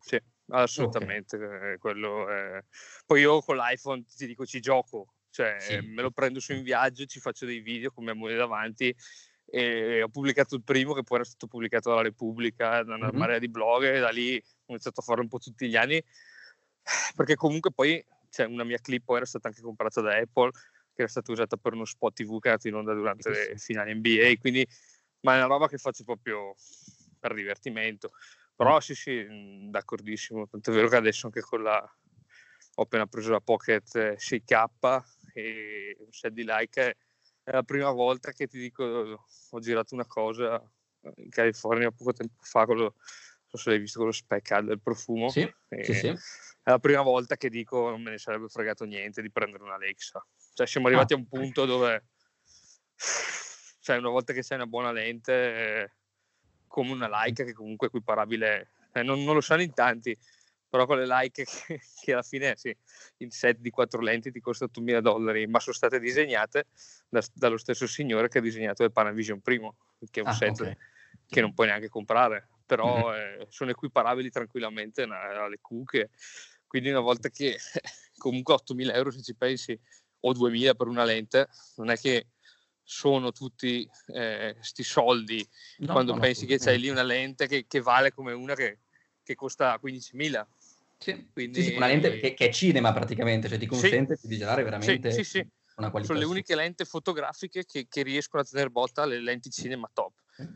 Sì, 0.00 0.20
assolutamente. 0.48 1.36
Okay. 1.36 1.78
È... 1.78 2.64
Poi 3.06 3.20
io 3.20 3.40
con 3.40 3.56
l'iPhone 3.56 4.04
ti 4.04 4.26
dico 4.26 4.44
ci 4.44 4.60
gioco, 4.60 5.14
cioè 5.30 5.56
me 5.82 6.02
lo 6.02 6.10
prendo 6.10 6.40
su 6.40 6.52
in 6.52 6.62
viaggio, 6.62 7.04
ci 7.06 7.20
faccio 7.20 7.46
dei 7.46 7.60
video 7.60 7.90
con 7.90 8.04
mia 8.04 8.14
moglie 8.14 8.36
davanti 8.36 8.94
e 9.46 10.02
ho 10.02 10.08
pubblicato 10.08 10.54
il 10.56 10.62
primo 10.62 10.94
che 10.94 11.02
poi 11.02 11.18
era 11.18 11.26
stato 11.26 11.46
pubblicato 11.46 11.90
dalla 11.90 12.02
Repubblica, 12.02 12.82
da 12.82 12.94
una 12.94 13.06
mm-hmm. 13.06 13.16
marea 13.16 13.38
di 13.38 13.48
blog 13.48 13.84
e 13.84 14.00
da 14.00 14.08
lì 14.10 14.36
ho 14.36 14.72
iniziato 14.72 15.00
a 15.00 15.02
fare 15.04 15.20
un 15.20 15.28
po' 15.28 15.38
tutti 15.38 15.68
gli 15.68 15.76
anni 15.76 16.02
perché 17.14 17.34
comunque 17.34 17.70
poi 17.72 18.04
cioè 18.30 18.46
una 18.46 18.64
mia 18.64 18.78
clip 18.78 19.04
poi 19.04 19.18
era 19.18 19.26
stata 19.26 19.48
anche 19.48 19.60
comprata 19.62 20.00
da 20.00 20.16
Apple, 20.16 20.50
che 20.94 21.02
era 21.02 21.10
stata 21.10 21.32
usata 21.32 21.56
per 21.56 21.74
uno 21.74 21.84
spot 21.84 22.14
TV 22.14 22.38
che 22.38 22.48
è 22.48 22.52
andato 22.52 22.68
in 22.68 22.74
onda 22.74 22.94
durante 22.94 23.30
le 23.30 23.58
finali 23.58 23.94
NBA, 23.94 24.34
quindi 24.38 24.66
ma 25.20 25.34
è 25.34 25.36
una 25.36 25.46
roba 25.46 25.68
che 25.68 25.78
faccio 25.78 26.04
proprio 26.04 26.54
per 27.18 27.34
divertimento. 27.34 28.12
Però 28.54 28.76
mm. 28.76 28.78
sì, 28.78 28.94
sì, 28.94 29.26
d'accordissimo, 29.70 30.46
tanto 30.48 30.70
è 30.70 30.74
vero 30.74 30.88
che 30.88 30.96
adesso 30.96 31.26
anche 31.26 31.40
con 31.40 31.62
la 31.62 31.98
ho 32.76 32.82
appena 32.82 33.06
preso 33.06 33.30
la 33.30 33.40
Pocket 33.40 34.16
6K 34.16 35.02
e 35.32 35.96
un 36.00 36.10
set 36.10 36.32
di 36.32 36.44
like 36.44 36.96
è 37.42 37.52
la 37.52 37.62
prima 37.62 37.90
volta 37.90 38.32
che 38.32 38.48
ti 38.48 38.58
dico 38.58 38.82
ho 38.84 39.60
girato 39.60 39.94
una 39.94 40.06
cosa 40.06 40.60
in 41.16 41.28
California 41.28 41.92
poco 41.92 42.12
tempo 42.12 42.34
fa 42.40 42.64
con 42.64 42.78
lo, 42.78 42.94
so 43.46 43.56
se 43.56 43.70
l'hai 43.70 43.78
visto 43.78 43.98
con 43.98 44.08
lo 44.08 44.12
spec 44.12 44.58
del 44.60 44.80
profumo 44.80 45.28
sì, 45.28 45.48
sì, 45.82 45.94
sì 45.94 46.08
è 46.64 46.70
la 46.70 46.78
prima 46.78 47.02
volta 47.02 47.36
che 47.36 47.50
dico 47.50 47.90
non 47.90 48.00
me 48.00 48.12
ne 48.12 48.18
sarebbe 48.18 48.48
fregato 48.48 48.84
niente 48.84 49.20
di 49.20 49.30
prendere 49.30 49.62
una 49.62 49.74
Alexa. 49.74 50.26
Cioè 50.54 50.66
siamo 50.66 50.86
arrivati 50.86 51.12
ah. 51.12 51.16
a 51.16 51.18
un 51.18 51.26
punto 51.26 51.64
dove, 51.66 52.04
cioè 53.80 53.96
una 53.96 54.08
volta 54.08 54.32
che 54.32 54.42
sei 54.42 54.56
una 54.56 54.66
buona 54.66 54.92
lente, 54.92 55.96
come 56.68 56.92
una 56.92 57.08
Leica 57.08 57.44
che 57.44 57.52
comunque 57.52 57.88
è 57.88 57.90
equiparabile, 57.90 58.70
eh, 58.92 59.02
non, 59.02 59.22
non, 59.24 59.34
lo 59.34 59.40
sanno 59.40 59.62
in 59.62 59.74
tanti, 59.74 60.16
però 60.68 60.86
con 60.86 60.98
le 60.98 61.06
Leica 61.06 61.42
che, 61.66 61.80
che, 62.00 62.12
alla 62.12 62.22
fine 62.22 62.54
sì, 62.56 62.74
il 63.18 63.32
set 63.32 63.58
di 63.58 63.70
quattro 63.70 64.00
lenti 64.00 64.30
ti 64.30 64.40
costa 64.40 64.66
8.000 64.66 65.00
dollari, 65.00 65.46
ma 65.48 65.58
sono 65.58 65.74
state 65.74 65.98
disegnate 65.98 66.68
da, 67.08 67.20
dallo 67.32 67.58
stesso 67.58 67.88
signore 67.88 68.28
che 68.28 68.38
ha 68.38 68.40
disegnato 68.40 68.84
il 68.84 68.92
Panavision 68.92 69.40
primo, 69.40 69.76
che 70.08 70.20
è 70.20 70.22
un 70.22 70.28
ah, 70.28 70.34
set 70.34 70.60
okay. 70.60 70.76
che 71.26 71.40
non 71.40 71.52
puoi 71.52 71.66
neanche 71.66 71.88
comprare, 71.88 72.48
però 72.64 73.10
mm-hmm. 73.10 73.40
eh, 73.40 73.46
sono 73.48 73.70
equiparabili 73.70 74.30
tranquillamente 74.30 75.02
alle 75.02 75.58
Q 75.60 75.84
che 75.84 76.10
quindi 76.66 76.90
una 76.90 77.00
volta 77.00 77.28
che 77.28 77.56
comunque 78.18 78.54
8.000 78.54 78.94
euro 78.94 79.10
se 79.12 79.22
ci 79.22 79.36
pensi 79.36 79.78
o 80.24 80.32
2.000 80.32 80.74
per 80.76 80.86
una 80.86 81.04
lente, 81.04 81.48
non 81.76 81.90
è 81.90 81.98
che 81.98 82.26
sono 82.82 83.32
tutti 83.32 83.88
questi 84.06 84.82
eh, 84.82 84.84
soldi 84.84 85.48
no, 85.78 85.92
quando 85.92 86.14
no, 86.14 86.20
pensi 86.20 86.42
no, 86.42 86.48
che 86.48 86.58
c'hai 86.58 86.78
lì 86.78 86.90
una 86.90 87.02
lente 87.02 87.46
che, 87.46 87.64
che 87.66 87.80
vale 87.80 88.12
come 88.12 88.32
una 88.32 88.54
che, 88.54 88.80
che 89.22 89.34
costa 89.34 89.78
15.000. 89.82 90.46
Sì. 90.98 91.28
Quindi... 91.32 91.62
Sì, 91.62 91.70
sì, 91.70 91.76
una 91.76 91.86
lente 91.86 92.18
che, 92.18 92.34
che, 92.34 92.48
è 92.48 92.52
cinema 92.52 92.92
praticamente, 92.92 93.48
cioè 93.48 93.58
ti 93.58 93.66
consente 93.66 94.18
di 94.22 94.36
girare 94.36 94.62
veramente 94.62 95.08
una 95.76 95.90
qualità. 95.90 96.12
Sono 96.12 96.18
le 96.18 96.30
uniche 96.30 96.54
lenti 96.54 96.84
fotografiche 96.84 97.64
che, 97.64 97.86
che 97.88 98.02
riescono 98.02 98.42
a 98.42 98.44
tenere 98.44 98.70
botta 98.70 99.02
alle 99.02 99.20
lenti 99.20 99.50
cinema 99.50 99.90
top. 99.92 100.12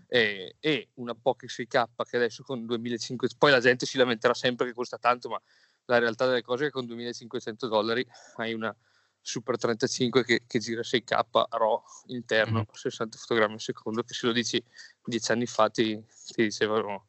E, 0.08 0.56
e, 0.58 0.88
una 0.94 1.14
Pocket 1.14 1.48
6K 1.48 1.84
che 2.08 2.16
adesso 2.16 2.42
con 2.42 2.66
2500 2.66 3.36
poi 3.38 3.52
la 3.52 3.60
gente 3.60 3.86
si 3.86 3.96
lamenterà 3.96 4.34
sempre 4.34 4.66
che 4.66 4.72
costa 4.72 4.98
tanto 4.98 5.28
ma 5.28 5.40
la 5.84 5.98
realtà 5.98 6.26
delle 6.26 6.42
cose 6.42 6.64
è 6.64 6.66
che 6.66 6.72
con 6.72 6.84
2500 6.86 7.68
dollari 7.68 8.04
hai 8.38 8.54
una 8.54 8.74
Super 9.20 9.58
35 9.58 10.24
che, 10.24 10.42
che 10.46 10.58
gira 10.58 10.80
6K 10.80 11.46
RAW 11.50 11.82
interno, 12.06 12.58
mm-hmm. 12.58 12.72
60 12.72 13.18
fotogrammi 13.18 13.54
al 13.54 13.60
secondo, 13.60 14.02
che 14.02 14.14
se 14.14 14.26
lo 14.26 14.32
dici 14.32 14.62
dieci 15.04 15.32
anni 15.32 15.46
fa 15.46 15.68
ti, 15.68 16.02
ti 16.32 16.42
dicevano 16.44 17.08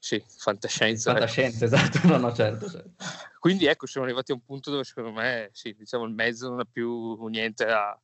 sì, 0.00 0.22
fantascienza. 0.26 1.10
Ecco. 1.10 1.18
Fantascienza, 1.18 1.64
ecco. 1.64 1.74
esatto, 1.74 2.06
no, 2.06 2.16
no, 2.18 2.32
certo, 2.32 2.70
certo, 2.70 3.04
Quindi 3.38 3.66
ecco, 3.66 3.86
siamo 3.86 4.06
arrivati 4.06 4.32
a 4.32 4.34
un 4.34 4.42
punto 4.42 4.70
dove 4.70 4.84
secondo 4.84 5.12
me, 5.12 5.50
sì, 5.52 5.74
diciamo, 5.76 6.04
il 6.04 6.14
mezzo 6.14 6.48
non 6.48 6.60
ha 6.60 6.66
più 6.70 7.26
niente 7.26 7.64
a... 7.64 7.98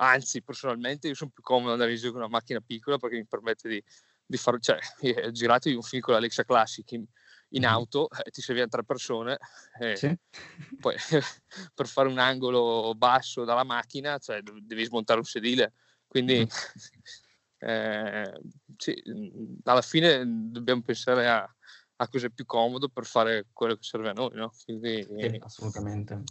Anzi, 0.00 0.42
personalmente 0.42 1.08
io 1.08 1.14
sono 1.14 1.30
più 1.30 1.42
comodo 1.42 1.72
andare 1.72 1.90
in 1.90 1.96
giro 1.96 2.12
con 2.12 2.20
una 2.20 2.30
macchina 2.30 2.60
piccola 2.60 2.98
perché 2.98 3.16
mi 3.16 3.26
permette 3.26 3.68
di, 3.68 3.82
di 4.24 4.36
fare... 4.36 4.58
Cioè, 4.60 4.78
ho 5.26 5.30
girato 5.32 5.68
un 5.68 5.82
film 5.82 6.00
con 6.00 6.14
l'Alexa 6.14 6.44
Classic 6.44 7.00
in, 7.50 7.66
auto 7.66 8.08
eh, 8.10 8.30
ti 8.30 8.40
servivano 8.40 8.70
tre 8.70 8.84
persone 8.84 9.38
eh, 9.80 9.96
sì. 9.96 10.16
poi 10.80 10.94
per 11.74 11.86
fare 11.86 12.08
un 12.08 12.18
angolo 12.18 12.94
basso 12.94 13.44
dalla 13.44 13.64
macchina 13.64 14.18
cioè, 14.18 14.40
devi 14.42 14.84
smontare 14.84 15.18
un 15.18 15.24
sedile 15.24 15.72
quindi 16.06 16.46
eh, 17.58 18.40
sì, 18.76 19.02
alla 19.64 19.82
fine 19.82 20.22
dobbiamo 20.26 20.82
pensare 20.82 21.28
a, 21.28 21.56
a 21.96 22.08
cosa 22.08 22.26
è 22.26 22.30
più 22.30 22.44
comodo 22.46 22.88
per 22.88 23.04
fare 23.04 23.46
quello 23.52 23.74
che 23.74 23.82
serve 23.82 24.10
a 24.10 24.12
noi, 24.12 24.30
no? 24.34 24.52
Quindi, 24.64 25.06
sì, 25.18 25.36
assolutamente. 25.40 26.22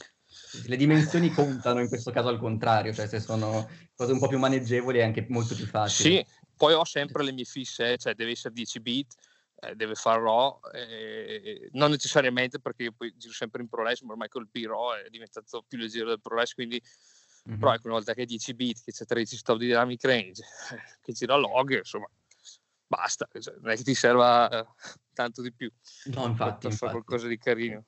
Le 0.66 0.76
dimensioni 0.76 1.30
contano 1.32 1.80
in 1.80 1.88
questo 1.88 2.12
caso 2.12 2.28
al 2.28 2.40
contrario, 2.40 2.94
cioè 2.94 3.08
se 3.08 3.20
sono 3.20 3.70
cose 3.96 4.12
un 4.12 4.20
po' 4.20 4.28
più 4.28 4.38
maneggevoli 4.38 5.00
è 5.00 5.04
anche 5.04 5.26
molto 5.30 5.56
più 5.56 5.66
facile. 5.66 6.10
Sì, 6.10 6.26
poi 6.56 6.74
ho 6.74 6.86
sempre 6.86 7.24
le 7.24 7.32
mie 7.32 7.46
fisse, 7.46 7.98
cioè 7.98 8.14
deve 8.14 8.32
essere 8.32 8.54
10 8.54 8.80
bit, 8.80 9.16
eh, 9.60 9.76
deve 9.76 9.96
fare 9.96 10.22
RAW, 10.22 10.60
eh, 10.74 11.70
non 11.74 11.92
necessariamente 11.92 12.60
perché 12.60 12.84
io 12.84 12.94
poi 12.96 13.14
giro 13.18 13.34
sempre 13.34 13.62
in 13.62 13.70
ProRes, 13.70 14.02
ma 14.02 14.12
ormai 14.12 14.30
col 14.30 14.48
B-RAW 14.48 14.94
è 15.06 15.10
diventato 15.10 15.64
più 15.68 15.78
leggero 15.78 16.10
del 16.10 16.22
ProRes, 16.22 16.54
quindi 16.54 16.82
mm-hmm. 17.50 17.60
però 17.60 17.74
ecco, 17.74 17.88
una 17.88 17.96
volta 17.96 18.14
che 18.14 18.24
è 18.24 18.26
10 18.26 18.54
bit, 18.54 18.84
che 18.84 18.92
c'è 18.92 19.06
13 19.06 19.38
stop 19.38 19.58
di 19.58 19.68
dynamic 19.68 20.04
range, 20.04 20.44
che 21.02 21.14
gira 21.14 21.36
log, 21.36 21.78
insomma, 21.78 22.08
basta, 22.88 23.28
cioè, 23.40 23.56
non 23.60 23.72
è 23.72 23.76
che 23.76 23.84
ti 23.84 23.96
serva 23.96 24.50
eh, 24.50 24.66
tanto 25.14 25.42
di 25.42 25.52
più. 25.54 25.72
No, 26.06 26.26
infatti. 26.26 26.68
Per 26.68 26.78
fare 26.78 26.92
qualcosa 26.92 27.28
di 27.28 27.38
carino. 27.38 27.86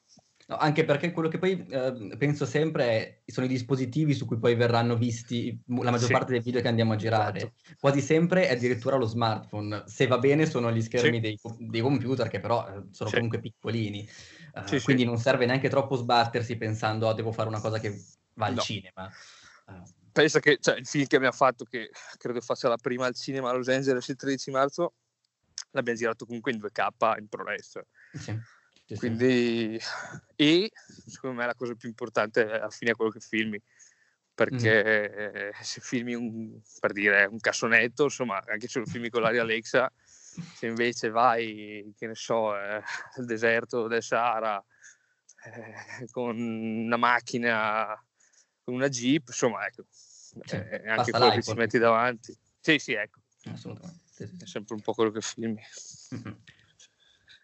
No, 0.50 0.58
anche 0.58 0.84
perché 0.84 1.12
quello 1.12 1.30
che 1.30 1.38
poi 1.38 1.64
eh, 1.70 2.16
penso 2.18 2.44
sempre 2.44 3.22
è, 3.24 3.32
sono 3.32 3.46
i 3.46 3.50
dispositivi 3.50 4.16
su 4.16 4.26
cui 4.26 4.40
poi 4.40 4.56
verranno 4.56 4.96
visti 4.96 5.56
la 5.68 5.92
maggior 5.92 6.08
sì. 6.08 6.12
parte 6.12 6.32
dei 6.32 6.42
video 6.42 6.60
che 6.60 6.68
andiamo 6.68 6.94
a 6.94 6.96
girare. 6.96 7.38
Esatto. 7.38 7.54
Quasi 7.80 8.02
sempre 8.02 8.48
è 8.48 8.54
addirittura 8.54 8.96
lo 8.96 9.06
smartphone. 9.06 9.84
Se 9.86 10.08
va 10.08 10.18
bene 10.18 10.48
sono 10.48 10.72
gli 10.72 10.82
schermi 10.82 11.18
sì. 11.18 11.20
dei, 11.20 11.40
dei, 11.60 11.82
computer 11.82 12.28
che 12.30 12.40
però 12.40 12.68
eh, 12.68 12.82
sono 12.90 13.10
sì. 13.10 13.16
comunque 13.16 13.40
piccolini. 13.40 14.10
Uh, 14.56 14.82
quindi 14.82 15.06
non 15.06 15.20
serve 15.20 15.46
neanche 15.46 15.70
troppo 15.70 15.96
sbattersi 15.96 16.58
pensando 16.58 17.06
oh, 17.06 17.14
devo 17.14 17.32
fare 17.32 17.48
una 17.48 17.62
cosa 17.62 17.78
che 17.78 17.96
va 18.34 18.48
al 18.48 18.56
no. 18.56 18.62
cinema. 18.62 19.08
Uh. 19.68 19.84
Pensa 20.12 20.40
che 20.40 20.58
cioè, 20.60 20.80
il 20.80 20.88
film 20.88 21.06
che 21.06 21.16
abbiamo 21.16 21.36
fatto, 21.36 21.64
che 21.64 21.92
credo 22.18 22.42
faccia 22.42 22.68
la 22.68 22.78
prima 22.78 23.06
al 23.06 23.14
cinema 23.14 23.52
a 23.52 23.54
Los 23.54 23.68
Angeles 23.68 24.08
il 24.08 24.16
13 24.16 24.50
marzo, 24.50 24.94
l'abbiamo 25.70 26.00
girato 26.00 26.26
comunque 26.26 26.52
in 26.52 26.58
2K 26.58 27.20
in 27.20 27.28
ProRes. 27.28 27.80
Sì 28.14 28.58
sì, 28.96 28.98
Quindi, 28.98 29.80
e 30.36 30.72
secondo 31.06 31.38
me 31.38 31.46
la 31.46 31.54
cosa 31.54 31.76
più 31.76 31.90
importante 31.90 32.48
è 32.48 32.56
alla 32.56 32.70
fine 32.72 32.94
quello 32.94 33.12
che 33.12 33.20
filmi, 33.20 33.62
perché 34.34 35.52
mm. 35.56 35.62
se 35.62 35.80
filmi 35.82 36.16
un, 36.16 36.60
per 36.80 36.92
dire, 36.92 37.26
un 37.26 37.40
cassonetto, 37.40 38.06
insomma, 38.06 38.44
anche 38.48 38.68
se 38.68 38.80
lo 38.80 38.86
filmi 38.86 39.10
con 39.10 39.22
l'aria 39.22 39.42
Alexa, 39.42 39.92
se 39.96 40.66
invece 40.66 41.10
vai, 41.10 41.94
che 41.98 42.08
ne 42.08 42.16
so, 42.16 42.58
eh, 42.58 42.82
nel 43.18 43.26
deserto 43.28 43.88
del 43.88 44.02
Sahara 44.02 44.64
eh, 45.46 46.08
con 46.10 46.40
una 46.40 46.98
macchina, 46.98 47.94
con 48.64 48.74
una 48.74 48.90
Jeep, 48.90 49.28
insomma, 49.28 49.68
ecco, 49.68 49.86
sì, 49.90 50.40
eh, 50.52 50.88
anche 50.88 51.12
quello 51.12 51.30
che 51.30 51.44
ci 51.44 51.54
metti 51.54 51.78
davanti. 51.78 52.36
Sì, 52.60 52.80
sì, 52.80 52.94
ecco. 52.94 53.20
Assolutamente. 53.46 54.02
Sì, 54.10 54.26
sì. 54.26 54.44
È 54.44 54.48
sempre 54.48 54.74
un 54.74 54.82
po' 54.82 54.94
quello 54.94 55.12
che 55.12 55.22
filmi. 55.22 55.62
Mm-hmm. 56.16 56.34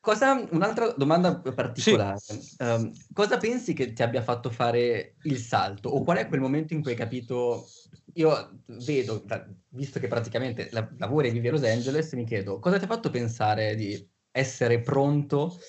Cosa, 0.05 0.47
un'altra 0.51 0.93
domanda 0.95 1.35
particolare. 1.39 2.19
Sì. 2.19 2.55
Um, 2.59 2.91
cosa 3.11 3.37
pensi 3.37 3.73
che 3.73 3.91
ti 3.91 4.03
abbia 4.03 4.21
fatto 4.21 4.51
fare 4.51 5.15
il 5.23 5.39
salto? 5.39 5.89
O 5.89 6.03
qual 6.03 6.17
è 6.17 6.27
quel 6.27 6.41
momento 6.41 6.75
in 6.75 6.83
cui 6.83 6.91
hai 6.91 6.97
capito... 6.97 7.67
Io 8.13 8.61
vedo, 8.67 9.25
visto 9.69 9.99
che 9.99 10.07
praticamente 10.07 10.69
lavori 10.99 11.29
e 11.29 11.31
vivi 11.31 11.47
a 11.47 11.51
Los 11.51 11.63
Angeles, 11.63 12.13
mi 12.13 12.23
chiedo 12.23 12.59
cosa 12.59 12.77
ti 12.77 12.83
ha 12.83 12.87
fatto 12.87 13.09
pensare 13.09 13.75
di 13.75 14.07
essere 14.31 14.79
pronto 14.79 15.59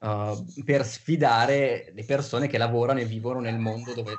uh, 0.00 0.62
per 0.62 0.84
sfidare 0.84 1.90
le 1.94 2.04
persone 2.04 2.48
che 2.48 2.58
lavorano 2.58 3.00
e 3.00 3.06
vivono 3.06 3.40
nel 3.40 3.58
mondo 3.58 3.94
dove 3.94 4.12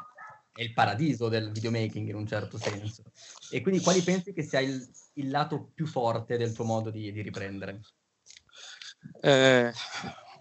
è 0.53 0.63
il 0.63 0.73
paradiso 0.73 1.29
del 1.29 1.51
videomaking 1.51 2.09
in 2.09 2.15
un 2.15 2.25
certo 2.25 2.57
senso. 2.57 3.03
E 3.51 3.61
quindi 3.61 3.79
quali 3.81 4.01
pensi 4.01 4.33
che 4.33 4.41
sia 4.41 4.59
il, 4.59 4.85
il 5.13 5.29
lato 5.29 5.69
più 5.71 5.85
forte 5.85 6.35
del 6.35 6.51
tuo 6.51 6.65
modo 6.65 6.89
di, 6.89 7.11
di 7.11 7.21
riprendere? 7.21 7.79
Eh, 9.21 9.71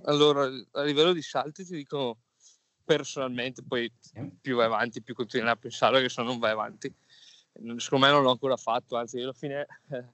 allora, 0.04 0.48
a 0.72 0.82
livello 0.82 1.12
di 1.12 1.22
salti 1.22 1.64
ti 1.64 1.74
dico 1.74 2.18
personalmente, 2.84 3.62
poi 3.62 3.92
più 4.40 4.56
vai 4.56 4.66
avanti, 4.66 5.02
più 5.02 5.14
continuerai 5.14 5.54
a 5.54 5.58
pensare 5.58 6.00
che 6.00 6.08
se 6.08 6.22
no 6.22 6.28
non 6.28 6.38
vai 6.38 6.52
avanti. 6.52 6.94
Secondo 7.78 8.06
me 8.06 8.12
non 8.12 8.22
l'ho 8.22 8.30
ancora 8.30 8.56
fatto, 8.56 8.96
anzi, 8.96 9.16
io 9.16 9.24
alla 9.24 9.32
fine 9.32 9.66
eh, 9.90 10.04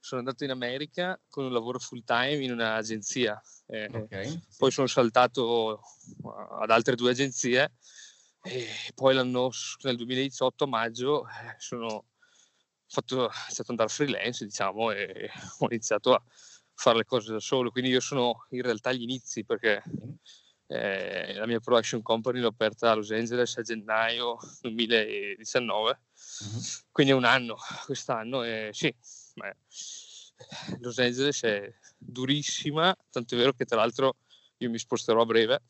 sono 0.00 0.20
andato 0.20 0.44
in 0.44 0.50
America 0.50 1.18
con 1.28 1.44
un 1.44 1.52
lavoro 1.52 1.78
full 1.78 2.02
time 2.04 2.36
in 2.36 2.52
un'agenzia. 2.52 3.40
Eh, 3.66 3.88
okay. 3.92 4.40
Poi 4.56 4.70
sono 4.70 4.86
saltato 4.86 5.80
ad 6.60 6.70
altre 6.70 6.96
due 6.96 7.12
agenzie 7.12 7.72
e 8.42 8.66
poi 8.94 9.14
l'anno 9.14 9.50
nel 9.82 9.96
2018 9.96 10.64
a 10.64 10.66
maggio 10.66 11.26
eh, 11.26 11.54
sono 11.58 12.06
fatto, 12.86 13.30
iniziato 13.30 13.60
ad 13.62 13.68
andare 13.68 13.88
freelance, 13.88 14.44
diciamo, 14.44 14.90
e 14.90 15.30
ho 15.58 15.66
iniziato 15.66 16.14
a 16.14 16.22
fare 16.78 16.98
le 16.98 17.04
cose 17.04 17.32
da 17.32 17.40
solo, 17.40 17.72
quindi 17.72 17.90
io 17.90 17.98
sono 17.98 18.46
in 18.50 18.62
realtà 18.62 18.90
agli 18.90 19.02
inizi 19.02 19.44
perché 19.44 19.82
eh, 20.68 21.34
la 21.34 21.44
mia 21.44 21.58
production 21.58 22.02
company 22.02 22.38
l'ho 22.38 22.48
aperta 22.48 22.92
a 22.92 22.94
Los 22.94 23.10
Angeles 23.10 23.56
a 23.56 23.62
gennaio 23.62 24.38
2019, 24.60 25.90
uh-huh. 25.90 26.60
quindi 26.92 27.12
è 27.12 27.16
un 27.16 27.24
anno 27.24 27.56
quest'anno 27.84 28.44
e 28.44 28.70
sì, 28.70 28.94
beh, 29.34 29.56
Los 30.78 30.98
Angeles 30.98 31.42
è 31.42 31.68
durissima, 31.96 32.96
tanto 33.10 33.34
è 33.34 33.38
vero 33.38 33.52
che 33.54 33.64
tra 33.64 33.78
l'altro 33.78 34.18
io 34.58 34.70
mi 34.70 34.78
sposterò 34.78 35.22
a 35.22 35.26
breve 35.26 35.62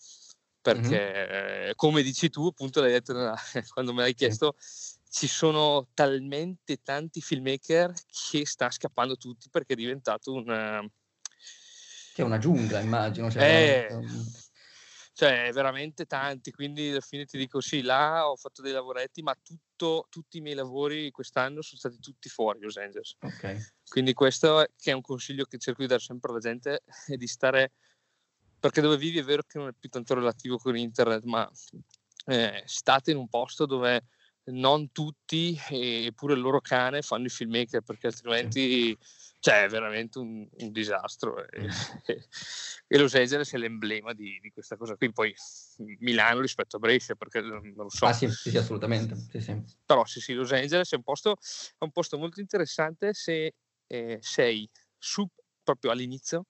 perché 0.61 1.69
uh-huh. 1.69 1.75
come 1.75 2.03
dici 2.03 2.29
tu, 2.29 2.49
appunto 2.49 2.83
l'hai 2.83 2.93
detto 2.93 3.15
nella, 3.15 3.35
quando 3.73 3.95
me 3.95 4.03
l'hai 4.03 4.15
chiesto, 4.15 4.57
ci 5.09 5.27
sono 5.27 5.89
talmente 5.95 6.83
tanti 6.83 7.23
filmmaker 7.23 7.95
che 8.31 8.45
sta 8.45 8.71
scappando 8.71 9.17
tutti 9.17 9.49
perché 9.49 9.73
è 9.73 9.77
diventato 9.77 10.35
un, 10.35 10.91
che 12.19 12.25
è 12.25 12.27
una 12.27 12.39
giungla, 12.39 12.81
immagino. 12.81 13.31
Cioè, 13.31 13.87
eh, 13.89 13.97
cioè, 15.13 15.51
veramente 15.53 16.05
tanti, 16.05 16.51
quindi 16.51 16.91
alla 16.91 17.01
fine 17.01 17.25
ti 17.27 17.39
dico 17.39 17.61
sì, 17.61 17.81
là 17.81 18.29
ho 18.29 18.35
fatto 18.35 18.61
dei 18.61 18.73
lavoretti, 18.73 19.23
ma 19.23 19.37
tutto, 19.41 20.09
tutti 20.11 20.39
i 20.39 20.41
miei 20.41 20.57
lavori 20.57 21.13
quest'anno 21.13 21.63
sono 21.63 21.79
stati 21.79 22.01
tutti 22.01 22.29
fuori 22.29 22.59
Los 22.61 22.77
Angeles. 22.77 23.15
Okay. 23.21 23.57
Quindi 23.89 24.15
questo 24.15 24.63
è, 24.63 24.69
che 24.77 24.91
è 24.91 24.95
un 24.95 25.01
consiglio 25.01 25.45
che 25.45 25.59
cerco 25.59 25.83
di 25.83 25.87
dare 25.87 26.01
sempre 26.01 26.33
alla 26.33 26.41
gente, 26.41 26.83
è 27.07 27.15
di 27.15 27.29
stare, 27.29 27.71
perché 28.59 28.81
dove 28.81 28.97
vivi 28.97 29.21
è 29.21 29.25
vero 29.25 29.43
che 29.47 29.59
non 29.59 29.69
è 29.69 29.73
più 29.79 29.89
tanto 29.89 30.15
relativo 30.15 30.59
con 30.59 30.77
internet, 30.77 31.23
ma 31.23 31.49
eh, 32.27 32.63
state 32.65 33.13
in 33.13 33.17
un 33.17 33.29
posto 33.29 33.65
dove 33.65 34.07
non 34.51 34.93
tutti, 34.93 35.59
eppure 35.71 36.35
il 36.35 36.41
loro 36.41 36.61
cane, 36.61 37.03
fanno 37.03 37.27
i 37.27 37.31
filmmaker, 37.31 37.83
perché 37.83 38.09
altrimenti... 38.09 38.97
Cioè 39.41 39.63
è 39.63 39.69
veramente 39.69 40.19
un, 40.19 40.45
un 40.51 40.73
disastro 40.73 41.47
e, 41.49 41.63
mm. 41.63 41.69
e, 42.89 42.99
Los 42.99 43.15
Angeles 43.15 43.53
è 43.53 43.57
l'emblema 43.57 44.13
di, 44.13 44.37
di, 44.43 44.51
questa 44.51 44.77
cosa 44.77 44.97
qui 44.97 45.13
poi 45.13 45.33
Milano 46.01 46.41
rispetto 46.41 46.75
a 46.75 46.79
Brescia 46.81 47.15
perché 47.15 47.41
non 47.41 47.73
lo 47.77 47.89
so 47.89 48.07
ah 48.07 48.13
sì, 48.13 48.29
sì, 48.31 48.51
sì 48.51 48.57
assolutamente 48.57 49.15
sì, 49.15 49.41
sì. 49.41 49.63
però 49.87 50.05
sì 50.07 50.19
sì 50.19 50.33
Los 50.33 50.51
Angeles 50.51 50.91
è 50.91 50.97
un 50.97 51.05
posto, 51.05 51.37
è 51.37 51.85
un 51.85 51.93
posto 51.93 52.19
molto 52.19 52.41
interessante 52.41 53.15
se 53.15 53.55
eh, 53.87 54.19
sei 54.21 54.69
su 54.99 55.25
proprio 55.63 55.93
all'inizio 55.93 56.47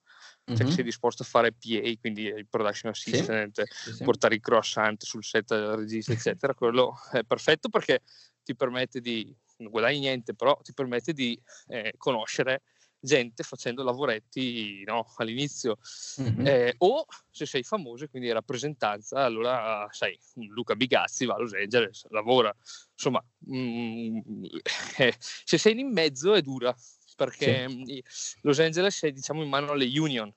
cioè 0.56 0.66
mm-hmm. 0.66 0.74
sei 0.74 0.84
disposto 0.84 1.22
a 1.22 1.26
fare 1.26 1.52
PA, 1.52 1.90
quindi 2.00 2.22
il 2.22 2.46
production 2.48 2.92
assistant, 2.92 3.62
sì, 3.62 3.94
sì, 3.94 4.04
portare 4.04 4.34
i 4.36 4.40
croissant 4.40 5.02
sul 5.04 5.24
set 5.24 5.48
del 5.48 5.76
regista, 5.76 6.12
eccetera, 6.12 6.54
quello 6.54 6.94
è 7.12 7.22
perfetto 7.22 7.68
perché 7.68 8.02
ti 8.42 8.54
permette 8.54 9.00
di, 9.00 9.34
non 9.58 9.70
guadagni 9.70 10.00
niente, 10.00 10.34
però 10.34 10.58
ti 10.62 10.72
permette 10.72 11.12
di 11.12 11.38
eh, 11.68 11.94
conoscere 11.96 12.62
gente 13.00 13.42
facendo 13.42 13.82
lavoretti 13.84 14.82
no, 14.84 15.06
all'inizio. 15.16 15.78
Mm-hmm. 16.20 16.46
Eh, 16.46 16.74
o 16.78 17.06
se 17.30 17.46
sei 17.46 17.62
famoso 17.62 18.04
e 18.04 18.08
quindi 18.08 18.28
hai 18.28 18.34
rappresentanza, 18.34 19.24
allora 19.24 19.86
sai, 19.90 20.18
Luca 20.48 20.74
Bigazzi 20.74 21.24
va 21.24 21.34
a 21.34 21.38
Los 21.38 21.54
Angeles, 21.54 22.06
lavora. 22.10 22.54
Insomma, 22.92 23.24
mm, 23.50 24.18
eh, 24.98 25.14
se 25.18 25.58
sei 25.58 25.78
in 25.78 25.92
mezzo 25.92 26.34
è 26.34 26.40
dura, 26.40 26.74
perché 27.18 27.68
sì. 27.68 28.04
Los 28.42 28.60
Angeles 28.60 29.02
è 29.02 29.10
diciamo 29.10 29.42
in 29.42 29.48
mano 29.48 29.72
alle 29.72 29.90
union, 29.98 30.32